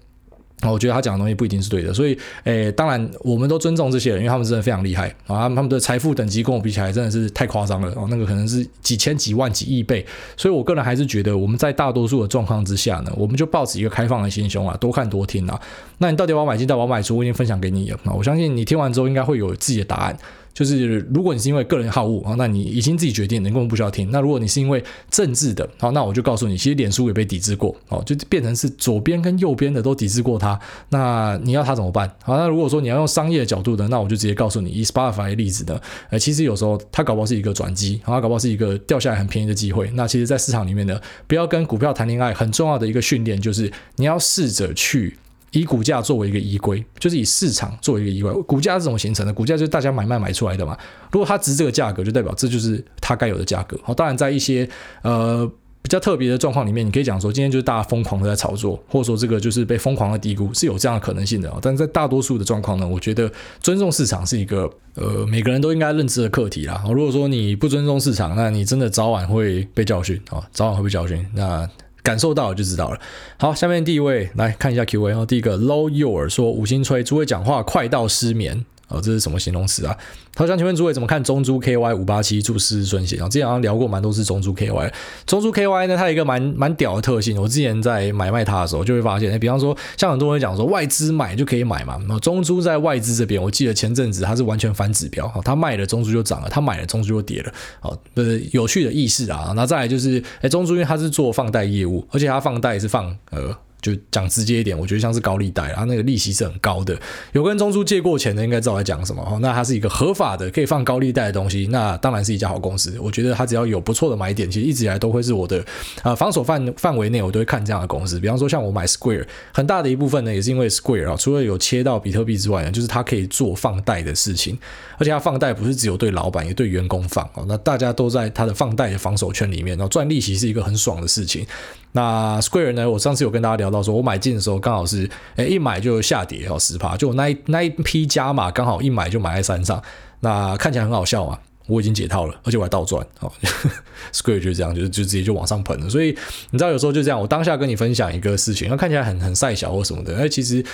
[0.62, 10.04] 我觉得他讲的东西不一定是对的，所以，诶，当然我们都尊重这些人，因为他们真的非常厉害啊，他们的财富等级跟我比起来真的是太夸张了哦，那个可能是几千几万几亿倍，
[10.36, 15.58] 所以我个人还是觉得我们在大多数的状况之下呢，我们就抱持一个开放的心胸啊，多看多听啊。
[15.98, 20.16] 那你到底要买进，到底要买出，我已经分享给你了啊，我相信你听完之后应该会有自己的答案。
[20.52, 24.10] 就是如果你是因为个人好恶啊，那你已经自己决定，你根本不需要听。
[24.10, 30.58] 那如果你是因为政治的，好，那我就告诉你，其实脸书也被抵制过，哦，就变成是左边跟右边的都抵制过它。
[30.90, 32.10] 那你要它怎么办？
[32.22, 39.90] 好，那如果说你要用商业的角度的，那我就直接告诉你，以 Spotify 例子呢，呃，其实有时候它搞不好是一个转机，它搞不好是一个掉下来很便宜的机会。
[39.94, 45.16] 那其实，在市场里面呢，不要跟股票谈恋爱，很重要的一个训练就是你要试着去。
[45.52, 48.32] 以股价作为一个依归，就是以市场作为一个依归。
[48.42, 49.32] 股价是怎么形成的？
[49.32, 50.78] 股价就是大家买卖买出来的嘛。
[51.10, 53.76] 如果它值这个价格，就代表这就是它该有的价格。
[53.82, 54.68] 好，当然在一些
[55.02, 55.44] 呃
[55.82, 61.52] 比较特别的状况里面，你可以讲说今天就是大家疯狂的在炒作，或者说这个就是被疯狂的低估，是有这样的可能性的。
[61.60, 63.28] 但在大多数的状况呢，我觉得
[63.60, 66.84] 尊重市场是一个呃每个人都应该认知的课题啦。
[66.94, 71.26] 如果说你不尊重市场，那你真的早晚会被教训啊，早晚会被教训。
[71.34, 71.68] 那。
[72.02, 73.00] 感受到了就知道了。
[73.38, 75.26] 好，下面第一位来看一下 Q&A 哦。
[75.26, 78.64] 第一个 Low Your 说五星吹，诸位讲话快到失眠。
[78.90, 79.96] 哦，这是什么形容词啊？
[80.36, 82.42] 好，想请问诸位怎么看中珠 KY 五八七？
[82.42, 83.28] 祝事事顺心啊！
[83.28, 84.92] 之前好像聊过蛮多次中珠 KY。
[85.26, 87.40] 中珠 KY 呢，它有一个蛮蛮屌的特性。
[87.40, 91.98] 我之前在买卖它的时候，就会发现，比方说，像很多人讲说外资买就可以买嘛。
[92.08, 97.52] 那中珠在外资这边，我记得前阵子它是完全反指标，它卖了中珠就涨了，它买了中珠就跌了。
[97.82, 99.52] 哦，就是有趣的意思啊。
[99.54, 103.56] 那再来就是，哎，中珠因为它是做放贷业务，而且它放贷是放呃。
[103.80, 106.98] 就讲直接一点，我觉得像是高利贷，它那个利息是很高的。
[107.32, 109.38] 有跟中租借过钱的，应该知道在讲什么。
[109.40, 112.98] 那它是一个合法的，可以放高利贷的东西，那当然是一家好公司。
[113.00, 115.64] 我觉得它只要有不错的买点，其实一直以来都会是我的
[116.02, 118.20] 啊防守范范围内，我都会看这样的公司。
[118.20, 124.58] 比方说像我买 Square，很大的一部分呢，也是因为 Square 啊，除了有切到比特币之外呢，就是它可以做放贷的事情，
[124.98, 127.44] 而且它放贷不是只有对老板，也对员工放哦。
[127.48, 131.46] 那大家都在它的放贷的防守圈里面，然后赚利息是一个很爽的事情。
[131.92, 132.88] 那 Square 呢？
[132.88, 139.82] 我上次有跟大家聊到说，我买进的时候刚好是，哎，一买就下跌哦，十趴，就我那一那一批加码刚好一买就买在山上，
[140.20, 143.32] 那看起来很好笑嘛，我已经解套了，而且我还倒赚哦。
[144.12, 145.90] Square 就是这样，就是就直接就往上喷了。
[145.90, 146.16] 所以
[146.50, 150.64] 你知道有时候就这样，我当下跟你分享一个事情，那看起来很很赛小或什么的，哎，其实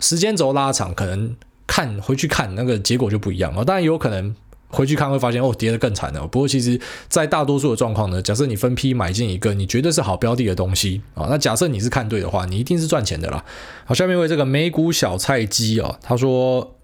[0.00, 3.64] 时间轴拉长，可能看回去看那个结果就不一样了。
[3.64, 4.34] 当然也有可能。
[4.74, 6.26] 回去看会发现哦，跌得更惨了。
[6.26, 13.44] 不过其实，在大多数的状况呢，假设你分批买进一个你觉得是好标的的东西啊，那假设你是看对的话，你一定是赚钱的啦。
[13.86, 16.74] 好，下面一位这个美股小菜鸡啊，他说。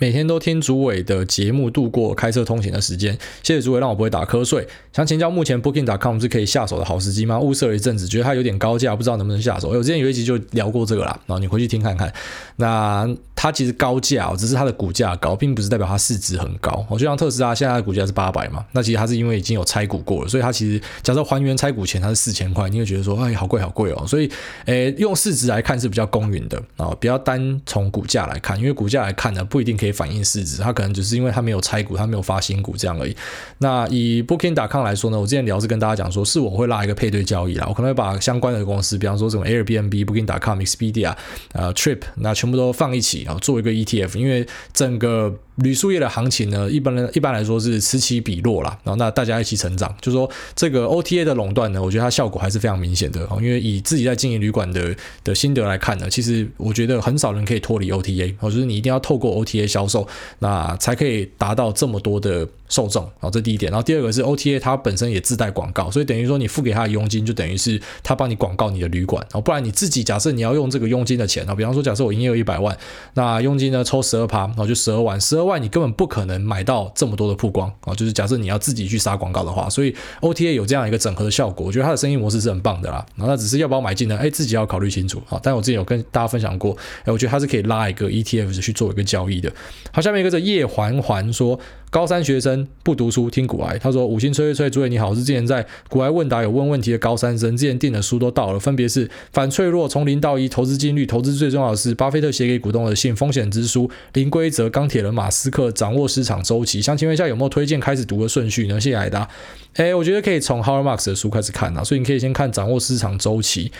[0.00, 4.66] 每天都听主委的节目度过开车通勤的时间，谢谢主委让我不会打瞌睡。
[4.94, 7.38] 想请教，目前 Booking.com 是可以下手的好时机吗？
[7.38, 9.68] 物色了一阵子，觉得它有点高价，不知道能不能下手。
[9.68, 12.10] 我之前有一集就聊过这个啦，然后你回去听看看。
[12.56, 16.84] 那它其实高价，只是它的股价高，并不是代表它市值很高。
[16.88, 24.06] 我就像特斯拉现在的股价是八百嘛，那其实它是因为已经有拆股过了，所以它其实假设还原拆股前它是四千块，你会觉得说，哎，好贵好贵哦。
[24.06, 24.30] 所以，
[24.64, 29.89] 诶，用市值来看是比较公允的啊，不要单从股价来看，因为股价来看呢，不一定可以。
[29.92, 33.16] 反映市值，它可能只是因为它没有拆股，它没有发新股这样而已。
[33.58, 41.14] 那以 Booking.com 来说呢，我之前聊是跟大家讲说，是我会拉一个配对交易啦，我可能会把相关的公司，比方说什么 Airbnb、Booking.com、Expedia、
[41.52, 45.34] 呃 Trip，那全部都放一起啊，做一个 ETF，因为整个。
[45.56, 53.38] 铝树业的行情呢，一般人一般来说是此起彼落啦，然后那大家一起成长，就说这个 OTA 的垄断呢，我觉得它效果还是非常明显的哦。
[53.42, 60.06] 因为以自己在经营旅馆的的心得来看呢，其实我觉得很少人可以脱离 OTA，哦，就是你一定要透过 OTA 销售，
[60.38, 63.70] 那才可以达到这么多的受众啊，这第一点。
[63.70, 72.76] 然后第二个是 OTA 它本身也自带广告，所以等于说你付给他的佣金就等于是他帮你广告你的旅馆哦，不然你自己假设你要用这个佣金的钱啊，比方说假设我营业额一百万，
[73.14, 83.04] 那佣金呢抽十二趴，然后就十二万，十二万你根本不可能买到这么多的曝光啊，就是假设你要自己去杀广告的话，所以 OTA 有这样一个整合的效果，我觉得它的生意模式是很棒的啦。
[83.16, 84.16] 然后那只是要不要买进呢？
[84.20, 85.38] 哎，自己要考虑清楚啊。
[85.42, 89.52] 但我之前有跟大家分享过，哎，我觉得它是可以拉一个 ETF 去做一个交易的。
[89.92, 91.58] 好，下面一个是叶环环说。
[91.90, 108.80] 高三学生不读书听股癌，他说五星吹吹吹，主委你好，我是之前在股癌问答有问问题的高三生，之前订的书都到了，分别是反脆弱从零到一，投资金率，投资最重要的是巴菲特写给股东的信，风险之书，零规则，钢铁人马斯克，掌握市场周期，想请问一下有没有推荐开始读的顺序呢？
[108.80, 109.28] 谢谢艾达。
[109.74, 113.70] 哎，我觉得可以从 h o w a r Marks 的书开始看啊，所以你可以先看掌握市场周期。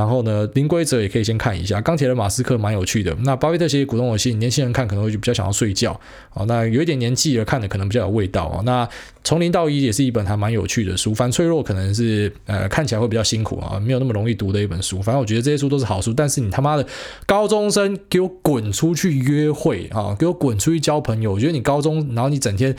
[0.00, 1.78] 然后呢，零规则也可以先看一下。
[1.82, 3.14] 钢铁人马斯克蛮有趣的。
[3.22, 5.92] 那巴菲特写股东的信，年轻人看可能会比较想要睡觉
[6.32, 6.46] 哦。
[6.46, 8.62] 那有一点年纪了看的可能比较有味道哦。
[8.64, 8.88] 那
[9.22, 11.14] 从零到一也是一本还蛮有趣的书。
[11.14, 15.02] 反脆弱可能是呃看起来会比较辛苦啊，没有那么容易读的一本书。
[15.02, 16.14] 反正我觉得这些书都是好书。
[16.14, 16.86] 但是你他妈的
[17.26, 21.32] 高中生给我滚出去约会啊，给我滚出去交朋友。
[21.32, 22.74] 我觉得你高中，然后你整天。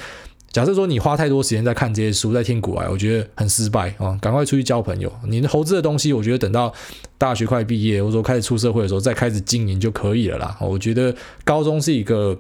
[0.52, 4.18] 假设说你花太多时间在看这些书，在听股癌，我觉得很失败啊！
[4.22, 5.12] 赶快出去交朋友。
[5.28, 6.74] 你的投资的东西，我觉得等到
[7.18, 10.58] 大学快毕业，或者说开始出社会的时候，再开始经营就可以了啦。
[10.60, 12.38] 我觉得高中是一个。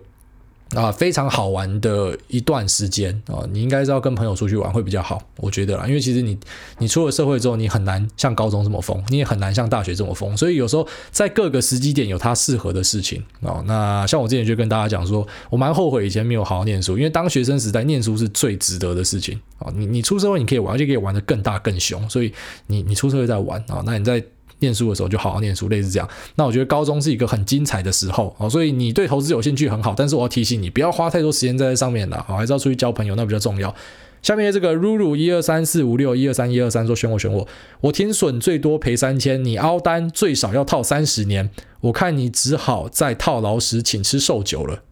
[0.75, 6.37] 啊，非常好玩的一段时间啊，你应该是要跟朋友出去玩会比较好，我觉得啦，因为其实你
[6.77, 13.61] 你出了社会之后，你很难像高中这么疯，你也很难像大学这么疯，所以有时候在各个时机点有它适合的事情啊。
[13.65, 19.69] 那像我之前就跟大家讲说，我蛮后悔以前没有好好念书，因为当学生时代念书是最值得的事情啊。
[19.75, 22.33] 你你出社会你可以玩，而且可以玩得更大更凶，所以
[22.67, 24.23] 你你出社会再玩啊，那你在。
[24.61, 26.09] 念书的时候就好好念书，类似这样。
[26.35, 33.75] 那我觉得高中是一个很精彩的时候啊，所以你对投资有兴趣很好，但是我要提醒你，不要花太多时间在这上面了，好，还是要出去交朋友，那比较重要。
[34.21, 37.47] 下面这个 Ruru 一二三四五六一二三一二三说选我选我，
[37.81, 41.49] 我停损最多赔三千，你凹单最少要套三十年，
[41.81, 44.83] 我看你只好在套牢时请吃寿酒了。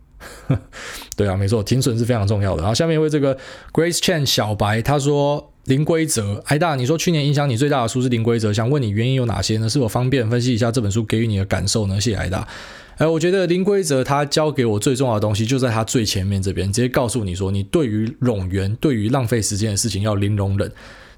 [1.15, 2.63] 对啊，没错，停损是非常重要的。
[2.63, 3.37] 然后下面一位这个
[3.71, 5.48] Grace Chen 小白他说。
[5.69, 9.69] 零规则，艾大，你说去年影响你最大的书是零规则，想问你原因有哪些呢？
[9.69, 12.01] 是否方便分析一下这本书给予你的感受呢？
[12.01, 12.47] 谢谢艾大。
[12.97, 20.71] 哎，我觉得零规则它教给我最重要的东西就在它最前面这边，直接告诉你说，你对于冗员、对于浪费时间的事情要零容忍。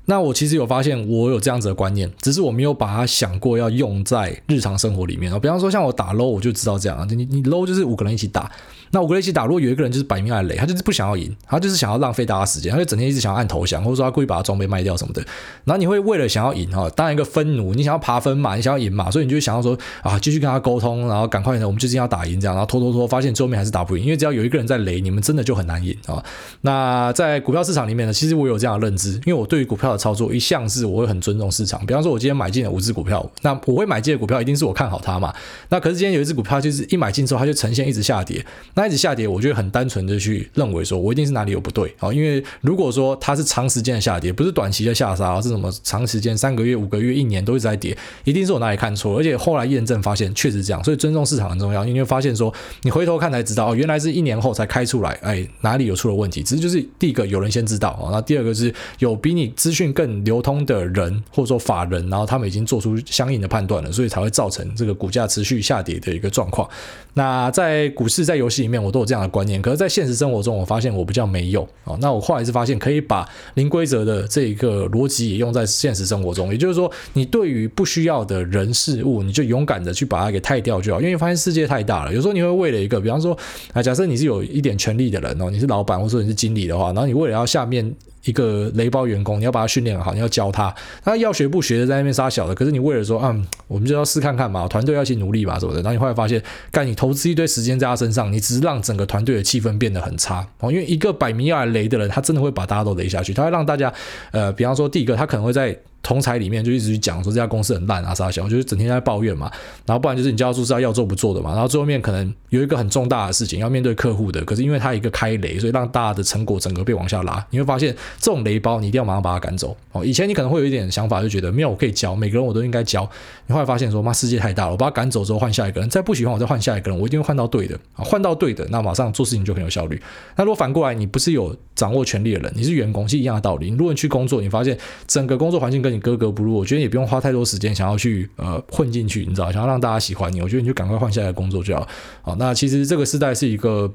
[0.03, 5.39] 那我其实有发现，我有这样子的观念，只是我没有把它想过要用在日常生活里面啊。
[5.39, 8.51] 比方说像我打 low，我就知道这样啊，你你 low 就是五个人一起打。
[8.91, 15.21] 那五个人一起打，如果有一个人就是摆明来雷，他就是不想要赢，他就是想要浪费大家时间，他就整天一直想要按投降，或者说他故意把他装备卖掉什么的。
[15.63, 26.23] 然后你会为了想要赢哈，当一个分奴，你想要爬分嘛，你想要赢嘛，所以你就想要说啊，继续跟他沟通，然后赶快呢，我们就是要打赢这样，然后拖拖拖，发现最后面还是打不赢，因为只要有一个人在雷，你们真的就很难赢啊。
[26.61, 31.85] 那在股票市场里面呢，其实我有这样的认知，因为我对于股票的操作一向是我会很尊重市场。
[31.85, 35.33] 比方说，我今天买进了五只股票，那我会买进的股票一定是我看好它嘛。
[35.69, 39.71] 那可是今天有一只股票就是一买进之后，它就呈现一直下跌，那一直下跌，我觉得很。
[39.71, 42.11] 单纯的去认为说，我一定是哪里有不对啊？
[42.11, 49.17] 因为如果说它是长时间的下跌，不是短期的下杀，是什么长时间三个月、五个月、一年都一直在跌，一定是我哪里看错。
[49.17, 51.85] 而且后来验证发现确实这样，所以尊重市场很重要。
[51.85, 56.43] 因为发现说，你回头看才知道，哦，原来是一年后才开出来，哎，哪里有出了问题？
[56.43, 66.69] 只是就是第一个有人先知道啊，那第二个是有比你资讯更流通的人或者说法人，然后他们已经做出相应的判断了，所以才会造成这个股价持续下跌的一个状况。
[67.13, 71.97] 那在股市、在游戏面，我都有这样的观念，可是，在现实生活中，我发现我比较没用啊。
[71.99, 76.51] 那我后来是发现，可以把零规则的这一个逻辑也用在现实生活中。
[76.51, 81.01] 也就是说，你对于不需要的人事物，你就勇敢的去把它给汰掉就好。
[81.01, 83.37] 因为发现世界太大了，有时候你会为了一个，比方说
[83.73, 87.93] 啊，假设你是有一点权利的人哦，你是老板或者说你是经理的话，然后你为了要下面。
[88.25, 92.53] 一个雷包员工，你要把他训练好，你要教他，他要学不学的在那边杀小的。
[92.55, 95.81] 可是你为了说，嗯，我们就要试看看嘛，团队要去努力嘛，什么的。
[95.81, 100.71] 然后你后来发现，干你投资一堆时间在他身上，你只是让整个团队的气氛变得很差哦。
[100.71, 103.93] 因为一个摆明要来雷的人，他真的会把大家都雷下去，他会让大家，
[104.31, 105.77] 呃，比方说第一个，他可能会在。
[106.03, 109.51] 同侪里面就一直去讲说这家公司很烂啊啥啥小，就是整天在抱怨嘛。
[109.85, 111.51] 然后不然就是你交出是要做不做的嘛。
[111.51, 117.45] 然后最后面可能有一个很重大的事情要面对客户的，可是因为他一个开雷，所以让大家的成果整个被往下拉。
[117.49, 120.03] 你会发现这种雷包你一定要马上把它赶走哦。
[120.03, 123.09] 以前你可能会有一点想法，就觉得没有我可以教每个人我都应该教。
[123.45, 130.01] 你后来发现说妈世界太大了，我把他赶走之后换下一个人，再不喜欢我再换下一个人，我一定会换到对的啊，换到对的，那马上做事情就很有效率。
[130.35, 133.69] 那如果反过来你不是有掌握权力的人，你是员工，是一样的道理。
[133.69, 141.87] 如果你去工作，你发现整个工作环境跟你格格不入，我觉得也不用花太多时间想要去呃混进去，你知道，想要让大家喜欢你，我觉得你就赶快换下一个工作就好。
[142.21, 143.93] 好，那其实这个时代是一个。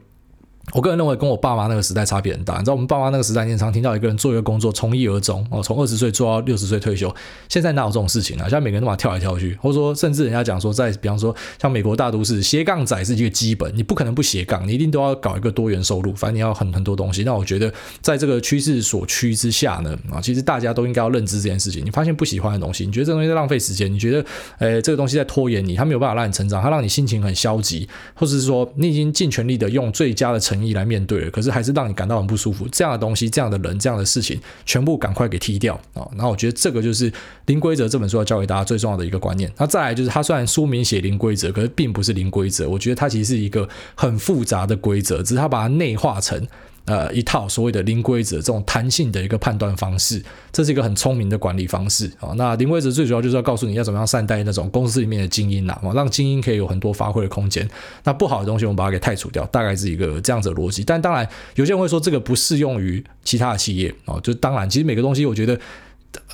[0.72, 2.54] 我个人认为跟我爸妈那个时代差别很大。
[2.54, 7.14] 你知道我们爸妈那个时代，经常听到一个人做一个工作从一而终哦，从二十岁做到六十岁退休。
[7.48, 8.42] 现在哪有这种事情啊？
[8.42, 17.22] 现在每个人都嘛跳来跳去，或者说甚至人家讲说，在比方说像美国大都市，斜杠仔是一个基本，你不可能不斜杠，你一定都要搞一个多元收入，反正你要很很多东西。
[17.22, 21.84] 那我觉得在这个趋势所趋之下呢，啊，其实大家都应该要认知这件事情。
[21.84, 24.24] 你发现不喜欢的东西，你觉得这东西在浪费时间，你觉得
[24.58, 31.30] 诶这个东西在拖延你，它没有办法让你成长，它让你心情很消极，或者是说你已经尽全力的用最佳的成诚意来面对了。
[31.30, 36.08] 可是还是让你感到很不舒服，这样的东西、这样的人、这样的事情，全部赶快给踢掉啊！
[36.16, 37.10] 那我觉得这个就是
[37.46, 39.52] 《零规则》这本书要教给大家最重要的一个观念。
[39.58, 42.68] 那再来就是，它虽然书名写零规则，可是并不是零规则。
[42.68, 46.46] 我觉得它其实是一个很复杂的规则，只是它把它内化成。
[46.86, 50.22] 呃，一套所谓的零规则这种弹性的一个判断方式，
[50.52, 52.32] 这是一个很聪明的管理方式啊。
[52.36, 57.68] 那零规则最主要就是要告诉你要怎么样善待那种公司里面的精英呐，让精英可以有很多发挥的空间。
[58.04, 60.84] 那不好的东西我们把它给汰除掉，大概是一个这样子的逻辑。
[60.84, 64.18] 但当然，有些人会说这个不适用于其他的企业啊。
[64.22, 65.58] 就当然，其实每个东西我觉得。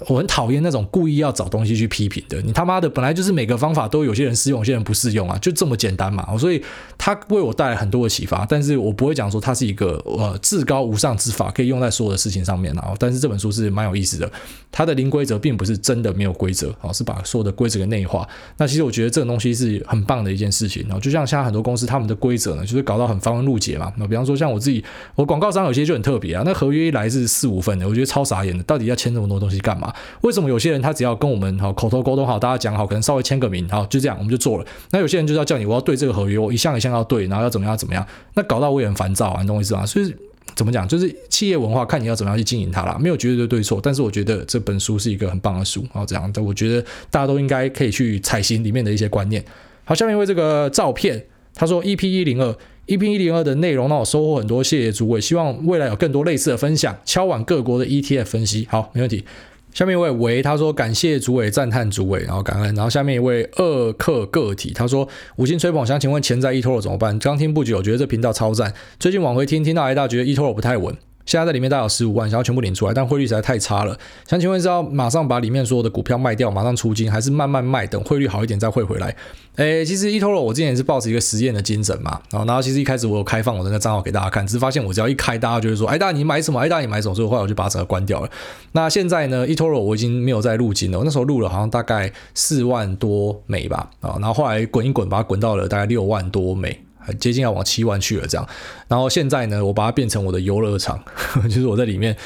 [0.08, 2.40] 我很讨厌那种故意要找东西去批评的。
[2.42, 6.36] 你他妈的本来就是每个方法都有些人适用，有些人不适用啊，就这么简单嘛。
[6.38, 6.62] 所以
[6.96, 12.94] 他为我带来很多的启发，但是我不会讲说它是一个呃至高无上之法，可以用在所有的事情上面啊。
[12.98, 14.30] 但是这本书是蛮有意思的，
[14.70, 18.28] 它的零规则并不是真的没有规则啊，是把所有的规则给内化。
[18.58, 20.98] 那其实我觉得这个东西是很棒的一件事情啊。
[21.00, 23.92] 就像现在很多公司他们的规则呢，就是搞到很繁文缛节嘛。
[23.96, 29.90] 那比方说像我自己，我广告商有些就很特别啊，那合约一来是四五份的，我觉得超傻眼的，到底要签这么多东西干嘛？
[30.20, 34.66] 为什么有些人他只要跟我们好口头沟通好，大家讲好，可能稍微签个名，好就这样我们就做了。
[34.90, 39.86] 那有些人就是要叫你，我要对这个合约，我一项一项要对，然后要怎么样怎么样，那搞到我也很烦躁啊，你懂我意思吗？
[39.86, 40.14] 所以
[40.54, 43.80] 怎么讲，就是企业文化看你要怎么样去经营它啦，没有绝对的对错。
[43.82, 49.42] 但是我觉得这本书是一个很棒的书，然后这样的，我觉得大家都应该可以去采行里面的一些观念。
[49.84, 52.54] 好，下面为这个照片，他说 EP 一零二。
[52.88, 56.94] EP 一零二的内容让我收获很多，谢谢诸位，希望未来有更多类似的分享。
[57.04, 59.24] 敲碗各国的 ETF 分析，好，没问题。
[59.72, 62.74] 下面一位维他说感谢主委，赞叹主委，然后感恩。
[62.74, 67.18] 然后下面一位二克个体他说五星吹捧，想请问潜在 eToro 怎么办？
[67.18, 68.74] 刚听不久，觉得这频道超赞。
[68.98, 70.96] 最近往回听，听到 A 大觉得 eToro 不太稳。
[71.24, 73.96] 现在在里面大概有十五万，想要全部领出来，但汇率实在太差了。
[74.26, 79.14] 想请问是要马上把里面所有的股票卖掉，马上出金，还是慢慢卖，等汇率好一点再汇回来？
[79.56, 86.58] 诶，其实 eToro 我之前也是抱着一个实验的精神嘛，然后其实一开始我有开放我的那账号给大家看，只是发现我只要一开，大家就会说，哎，大你买什么？
[86.58, 87.14] 哎，大你买什么？
[87.14, 88.30] 所以后来我就把整个关掉了。
[88.72, 96.80] 那现在呢，eToro 我已经没有再入金了，我那时候入了好像大概四万多美吧，啊，然后后来滚一滚，把它滚到了大概六万多美。
[97.18, 98.48] 接近要往七万去了，这样。
[98.88, 101.02] 然后现在呢，我把它变成我的游乐场，
[101.44, 102.16] 就是我在里面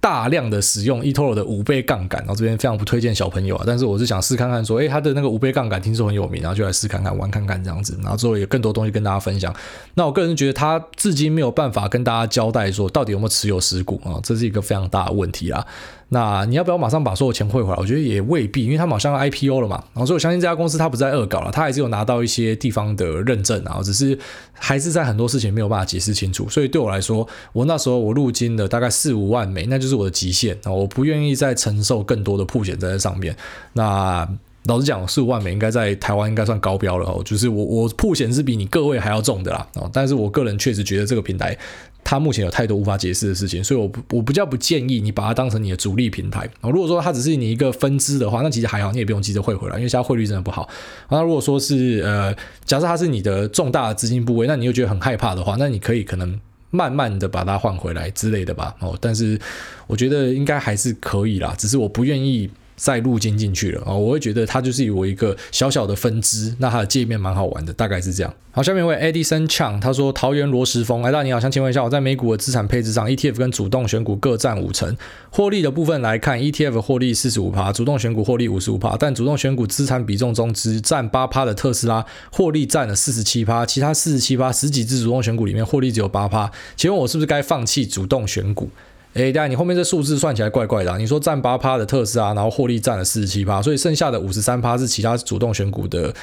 [0.00, 2.20] 大量的使用 eToro 的五倍杠杆。
[2.22, 7.96] 然后这边非常不推荐小朋友啊，但是我是想试看看，说，诶，它的那个五倍杠杆听说很有名，然后就来试看看，玩看看这样子。
[8.02, 9.54] 然后之后有更多东西跟大家分享。
[9.94, 15.64] 那我个人觉得，他至今没有办法跟大家交代说，到底有没有持有实股啊，这是一个非常大的问题啊。
[16.12, 17.76] 那你要不要马上把所有钱汇回来？
[17.78, 19.82] 我觉得也未必，因为他马上要 IPO 了嘛。
[19.94, 24.18] 然后所以我相信这家公司它不在恶搞了，它还是有拿到一些地方的认证，啊只是
[24.52, 26.46] 还是在很多事情没有办法解释清楚。
[26.50, 33.34] 所以对我来说，我那时候我入金了大概四五万美，那就是我的极限啊，我不愿意再承受更多的曝险在这上面。
[33.72, 34.28] 那
[34.66, 39.66] 老实讲，四五万美应该在台湾应该算高标了哦，就是我我曝险是比你各位还要重的啦。
[39.92, 41.56] 但是我个人确实觉得这个平台。
[42.04, 46.48] 它目前有太多无法解释的事情，所以我不我比较不建议你把它当成你的主力平台。
[46.60, 50.68] 如果说它只是你一个分支的话，那其实还好，你也不用急着汇回来，因为现在汇率真的不好。
[51.08, 52.34] 那如果说是呃，
[52.64, 56.38] 假设它是你的重大的资金部位，那你又觉得很害怕的话，那你可以可能
[56.70, 58.74] 慢慢的把它换回来之类的吧。
[58.80, 59.40] 哦，但是
[59.86, 62.50] 我觉得应该还是可以啦，只是我不愿意。
[62.76, 68.34] 再入金进去了啊，我会觉得它就是有一个小小的分支，那它的界面蛮好玩的，大概是这样。
[68.54, 74.94] 好，下面一位 Edison Chang，他说桃园罗时丰，哎，大你好，想请问一下，我在美股的资产配置上，ETF 跟主动选股各占五成，
[75.30, 88.68] 获利的部分来看，ETF 获利四十五趴，主动选股获利五十五趴，但主动选股资产比重中只占八趴的特斯拉获利占了四十七趴，其他四十七趴十几只主动选股里面获利只有八趴，请问我是不是该放弃主动选股？
[89.14, 90.96] 哎，但你后面这数字算起来怪怪的啊。
[90.96, 96.14] 你说占八趴的特斯拉，然后获利占了四十七趴，所以剩下的五十三趴是其他主动选股的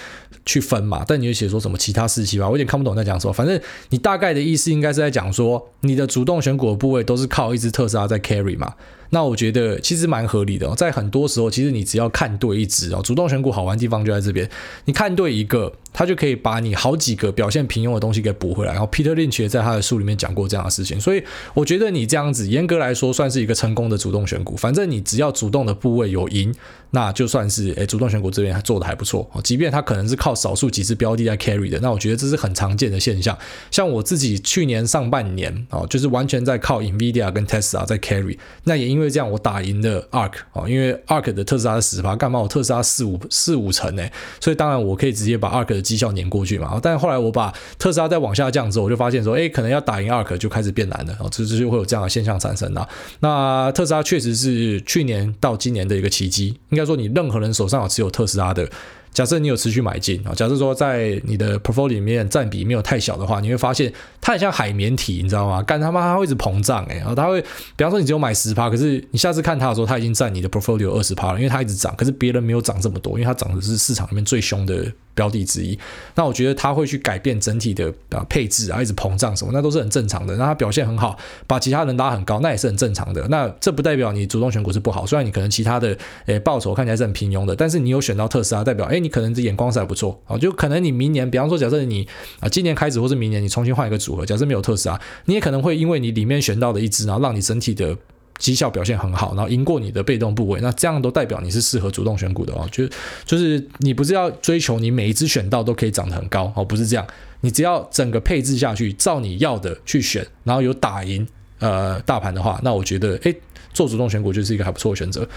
[0.45, 1.04] 去分嘛？
[1.08, 3.34] 但你又写说什么其他四十七趴，我有点看不懂在讲什么。
[3.34, 8.73] 反正你大概的意思应该是在讲说，你的主动选股的部位都是靠一只特斯拉在 carry 嘛。
[9.12, 14.50] 那我觉得其实蛮合理的哦，在很多时候，其实你只要看对一只哦，主动选股好玩的地方就在这边，
[14.86, 18.72] 你看对一个，它就可以把你好几个表现平庸的东西给补回来。
[18.72, 24.56] 然后 Peter Lynch 也在他的书里面讲过这样的事情，所以我觉得你这样子严格来说算是一个成功的主动选股。
[24.56, 26.54] 反正你只要主动的部位有赢，
[26.91, 29.41] 那就算是诶主动选股这边还做的还不错哦。
[29.41, 33.38] 即便它可能是靠少数几只标的在 carry 的，那我觉得这是很常见的现象。
[33.71, 44.07] 像我自己去年上半年哦，就是完全在靠 Nvidia 跟 Tesla 在 carry，那也因为这样，我打赢了 ARK 哦，因为 ARK 的特斯拉是十趴，干嘛我特斯拉四五四五成呢？
[44.39, 46.80] 所以当然我可以直接把 ARK 的绩效碾过去嘛。
[46.82, 52.88] 但后来我把特斯拉再往下降之后，我就发现说，哎，可能要打赢 ARK 就开始变难了，哦，这这就会有这样的现象产生了。
[53.20, 58.67] 那特斯拉确实是去年到今年的一个奇迹，该说你任何人手上有持有特斯拉的。
[59.11, 65.63] 假设你有持续买进啊，假设说在你的 portfolio 里面占比没有太小的话，你会发现它很像海绵体，你知道吗？
[65.63, 67.41] 干他妈它会一直膨胀哎，然后它会，
[67.75, 74.86] 比方说你只有买十趴，可是你下次看它的时候，它已经占你的 portfolio 二十趴了，因为它一直涨，可是别人没有涨这么多，因为它涨的是市场里面最凶的。
[75.20, 75.78] 标的之一，
[76.15, 80.38] 那我觉得它会去改变整体的啊配置啊，一直膨胀什么，那都是很正常的。
[80.38, 83.28] 那它表现很好，把其他人拉很高，那也是很正常的。
[83.28, 85.97] 那这不代表你主动选股是不好，虽然你可能其他的
[86.28, 90.38] 诶报酬看起来是很平庸的，但是你有选到特斯拉，代表诶你可能这眼光是还不错啊。
[90.38, 92.07] 就可能你明年，比方说假设你
[92.39, 97.97] 啊今年开始或是明年你重新换一个组合，假设没有特斯拉，你也可能会因为你里面选到的一支，然后让你整体的。
[98.40, 102.68] 绩效表现很好，然后赢过你的被动部位，那这样都代表你是适合主动选股的哦。
[102.72, 102.88] 就
[103.26, 107.06] 就是你不是要追求你每一只选到都可以涨得很高哦，不是这样。
[107.42, 111.28] 你只要整个配置下去，照你要的去选，然后有打赢
[111.60, 113.36] 呃大盘的话，那我觉得诶
[113.72, 115.28] 做主动选股就是一个还不错的选择。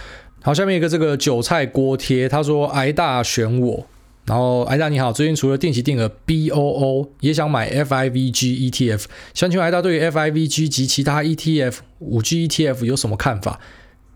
[0.41, 3.87] 好，下面一个这个韭菜锅贴，他说挨大选我。
[4.25, 9.05] 然后，艾大你好，最近除了定期定额 BOO，也想买 FIVG ETF，
[9.35, 13.59] 想请问艾大对于 FIVG 及其他 ETF 五 G ETF 有什么看法？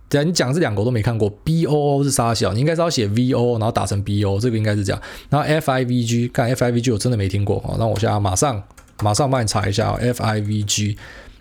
[0.09, 2.53] 对啊，你讲这两个我都没看过，BOO 是啥小？
[2.53, 5.03] 你应该是要写 VO，然后打成 BO，这个应该是这样。
[5.29, 8.63] 然后 FIVG，看 FIVG 我真的没听过，那我现在马上
[9.03, 10.97] 马上帮你查一下 FIVG。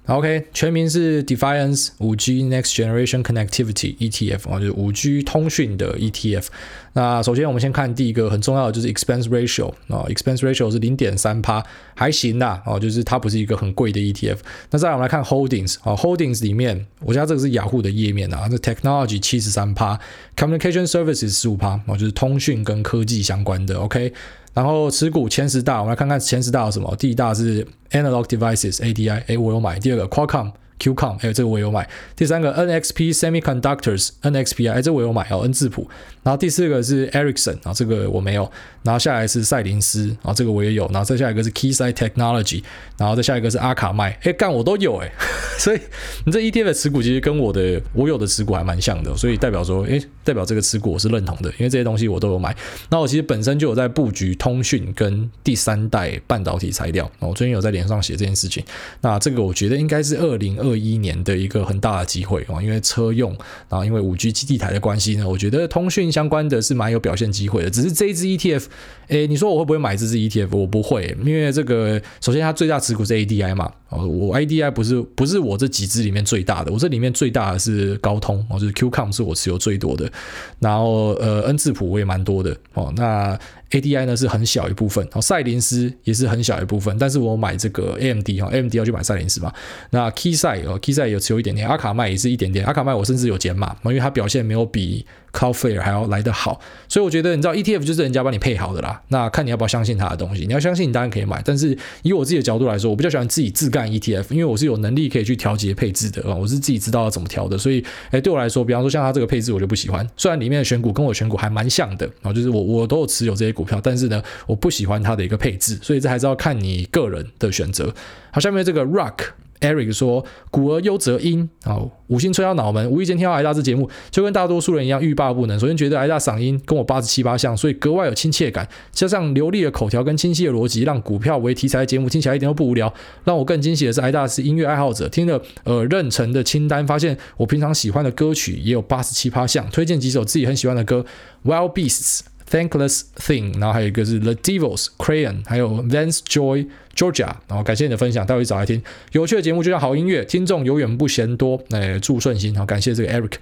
[0.07, 6.45] OK，全名是 Defiance 5G Next Generation Connectivity ETF 啊，就是 5G 通讯的 ETF。
[6.93, 11.63] 那首先我们先看第一个很重要的就是 Expense Ratio 啊，Expense Ratio 是零点三趴，
[11.95, 14.37] 还行啦哦，就是它不是一个很贵的 ETF。
[14.69, 19.99] 那再来我们来看 Holdings 啊，Holdings 里面，我家这个是雅虎的页面啊，这 Technology 七十三趴
[20.37, 24.13] ，Communication Services 十五趴啊，就是通讯跟科技相关的 OK。
[24.55, 26.95] 然后持股前十大，我们来看看前十大有什么。
[26.95, 29.77] 第一大是 Analog Devices ADI，哎，我有买。
[29.77, 30.51] 第二个 Qualcomm。
[30.79, 31.87] Qcom，哎，这个我有买。
[32.15, 35.87] 第三个 NXP Semiconductors，NXP 啊，哎，这个我有买哦，N 字谱。
[36.23, 38.51] 然后第四个是 Ericsson 啊，这个我没有。
[38.81, 40.87] 然后下来是赛灵思啊，这个我也有。
[40.91, 42.63] 然后再下一个是 Keysight Technology，
[42.97, 45.11] 然后再下一个是阿卡麦，哎，干我都有哎。
[45.57, 45.79] 所以
[46.25, 52.55] 你这 ETF 的持股其实跟我的我有的持股还蛮像的，所以代表说，哎，代表这个持股我是认同的，因为这些东西我都有买。
[52.89, 58.63] 那我其实本身就有在布局通讯跟第三代半导体材料，我最近有在脸上写这件事情。
[59.01, 63.31] 那这个我觉得应该是二零二二一年的一个很大的机会啊，因为车用，
[63.69, 67.69] 然后因为五 G 基地台的关系呢，我觉得通讯相关的是蛮有表现机会的。
[67.69, 68.65] 只是这一支 ETF，
[69.07, 70.57] 诶，你说我会不会买这支 ETF？
[70.57, 80.11] 我不会，因为这个首先它最大持股是 ADI 嘛，哦，我 ADI 不是不是我这几支里面最大的，我这里面最大的是高通，哦，就是 Qcom 是我持有最多的，
[80.59, 83.37] 然后呃 N 智谱我也蛮多的，哦，那。
[83.75, 89.51] ADI 呢是很小一部分，哦，赛灵思也是很小一部分，但是我买这个 AMD 哈，AMD 要去买赛灵思嘛，
[89.89, 114.23] 那 Keysight 哦，Keysight 有持有一点点，阿卡麦也是一点点，阿卡麦我甚至有减码，因为它表现没有比 Cloudflare 还要来得好，所以我觉得你知道 ETF 就是人家帮你配好的啦，那看你要不要相信它的东西，你要相信你当然可以买，但是以我自己的角度来说，我比较喜欢自己自干 ETF，因为我是有能力可以去调节配置的啊，我是自己知道要怎么调的，所以哎对我来说，比方说像它这个配置我就不喜欢，虽然里面的选股跟我选股还蛮像的啊，就是我我都有持有这些股票，但是呢。
[114.45, 117.91] 我不喜欢它的一个配置，所以这还是要看你个人的选择。
[118.31, 119.29] 好，下面这个 Rock
[119.61, 125.59] Eric 说：“古而优则音。”好，五星吹到脑门，无意间听到癌大这节目，就跟大多数人一样欲罢不能。
[125.59, 128.67] 首先觉得癌大嗓音跟我八十七八像，所以格外有亲切感。
[128.91, 132.93] 加上流利的口条跟清晰的逻辑，让股票为题材的节目听起来一点都不无聊。
[133.23, 139.69] 让我更惊喜的是，癌大是音乐爱好者，听了呃任成的清单，发现我平常喜欢的歌曲也有八十七八像。
[139.71, 141.05] 推荐几首自己很喜欢的歌
[141.43, 142.34] ：Wild Beasts。
[142.49, 148.81] Thankless Thing，然后还有一个是 The Devils Crayon，还有 Vance Joy Georgia，然后感谢你的分享，待会找来听。
[149.11, 151.61] 有趣的节目就像好音乐，听众永远不嫌多。
[151.71, 153.33] 哎，祝顺心，好感谢这个 Eric。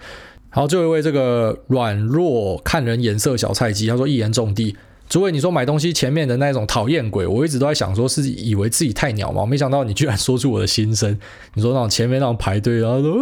[0.50, 4.76] 好，最后一位这个软弱看人眼色小菜鸡，他说一言中的。
[5.10, 11.16] 诸位，你说买东西前面的那种讨厌鬼，我一直都在想，说是以为自己太鸟嘛，没想到你居然说出我的心声。
[11.54, 13.16] 你说那种前面那种排队，然后说、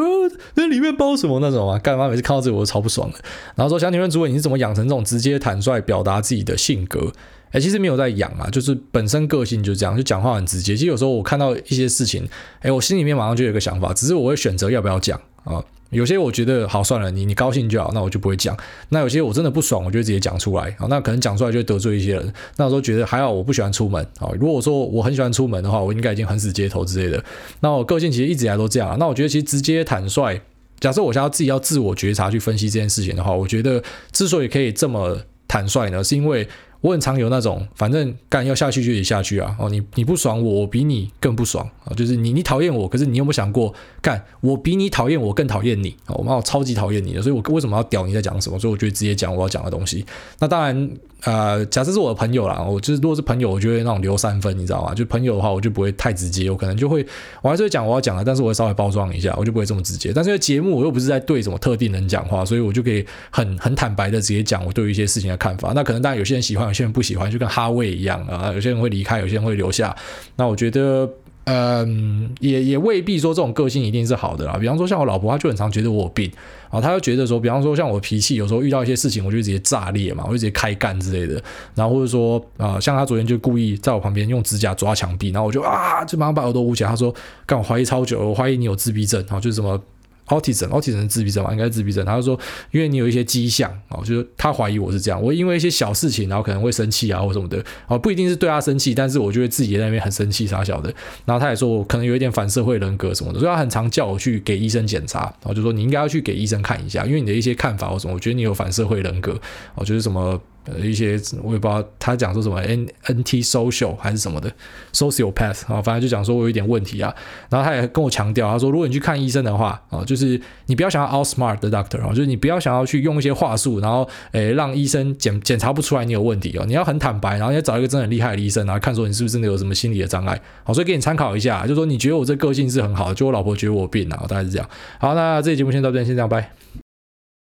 [0.55, 1.77] 那里面包什么那种啊？
[1.83, 3.17] 干嘛每次看到这个我都超不爽的。
[3.55, 7.11] 然后说想请问诸位，你是怎么养成这种直接坦率表达自己的性格？
[7.51, 10.73] 哎，其实没有在养啊，就是本身个性就这样，就讲话很直接。
[10.73, 12.25] 其实有时候我看到一些事情，
[12.61, 15.63] 哎，我心里面马上就有一个想法，只是我会选择要不要讲啊。
[15.89, 18.57] 有些我觉得好算了，你你高兴就好，那我就不会讲。
[18.87, 20.69] 那有些我真的不爽，我就直接讲出来。
[20.79, 22.33] 啊，那可能讲出来就得罪一些人。
[22.55, 24.01] 那我说觉得还好，我不喜欢出门。
[24.17, 27.21] 啊，如果说我很喜欢出门的话，我应该已经横死街头之类的。
[27.59, 28.97] 那我个性其实一直以来都这样。
[28.97, 30.39] 那我觉得其实直接坦率，
[30.79, 33.83] 假设我想要自己要自我觉察去分析这件事情的话，我觉得
[34.13, 36.47] 之所以可以这么坦率呢，是因为。
[36.81, 39.55] 我很常有那种，反正干要下去就得下去啊！
[39.59, 41.93] 哦，你你不爽我，我比你更不爽啊！
[41.95, 46.15] 就是你你讨厌我，可是你有没有想过，干我比你讨厌我更讨厌你啊！
[46.15, 48.59] 我妈我超级讨厌你的，所以我为什么要屌你在讲什么？
[48.59, 50.05] 所以我就直接讲我要讲的东西。
[50.39, 50.89] 那当然。
[51.23, 54.93] 呃，假设是我的朋友啦，我就是如果是朋友，我就会那种留三分，你知道吗？
[54.93, 57.05] 就朋友的话，我就不会太直接，我可能就会，
[57.41, 60.11] 我还是会讲我要讲的，但是我会稍微包装一下，我就不会这么直接。
[60.13, 65.73] 但是节目我又不是在对什么特定人讲话，所以我就可以很 很坦白的直接讲我对于一些事情的看法。
[65.75, 69.95] 那可能当然有些人喜欢，有些人不喜欢，就跟哈维一样啊，有些人会离开，有些人会留下。
[70.35, 71.07] 那我觉得。
[71.53, 74.57] 嗯，也也未必说这种个性一定是好的啦。
[74.57, 76.31] 比方说像我老婆，她就很常觉得我有病
[76.69, 81.41] 啊，她就觉得说，比方说像我脾气，有时候遇到一些事情，我就直接炸裂嘛，我就直接开干之类的。
[81.75, 86.89] 然后或者说啊、像她昨天就故意在我旁边用指甲抓墙壁，然后我就啊，就马上把耳朵捂起来。
[86.89, 87.13] 她说，
[87.45, 89.81] 干我怀疑超久，我怀疑你有自闭症，然后就是什么。
[90.27, 91.51] Autism，Autism 是自闭症嘛？
[91.51, 92.05] 应该是自闭症。
[92.05, 92.39] 他就说，
[92.71, 95.21] 因为你有一些迹象啊，就是他怀疑我是这样。
[95.21, 97.63] 我因为一些小事情，然后可能会生气啊，或什么的。
[97.87, 100.93] 哦，不一定是对他生气，但是我就会自己在那边很生气啥小的。
[101.25, 105.21] 然后他也说我可能有一点反社会人格什么的，所以他很常叫我去给医生检查。
[105.21, 109.39] 然后就说你应该要去给医生看一下，因为你的一些看法或什么，我觉得你有反社会人格。
[109.75, 110.41] 哦，就是什么。
[110.65, 114.51] 呃，一些我也不知道他讲说什么 N N T social 还是什么的
[114.93, 117.13] sociopath 啊，反正就讲说我有一点问题啊。
[117.49, 126.65] 然后他也跟我强调，他说如果你去看医生的话啊，就是你不要想要 outsmart the doctor 啊，就是你不要想要去用一些话术，然后诶让医生检检查不出来你有问题哦。
[126.67, 130.39] 你要很坦白，然后要找一个真的很厉害的医生，然后看说你是不是真的有什么心理的障碍。
[130.63, 134.69] 好，所以给你参考一下，就说你觉得我这个性是很好的，就我老婆觉得我病了，大概是这样。
[134.99, 136.51] 好，那这期节目先到这边，先这样，拜。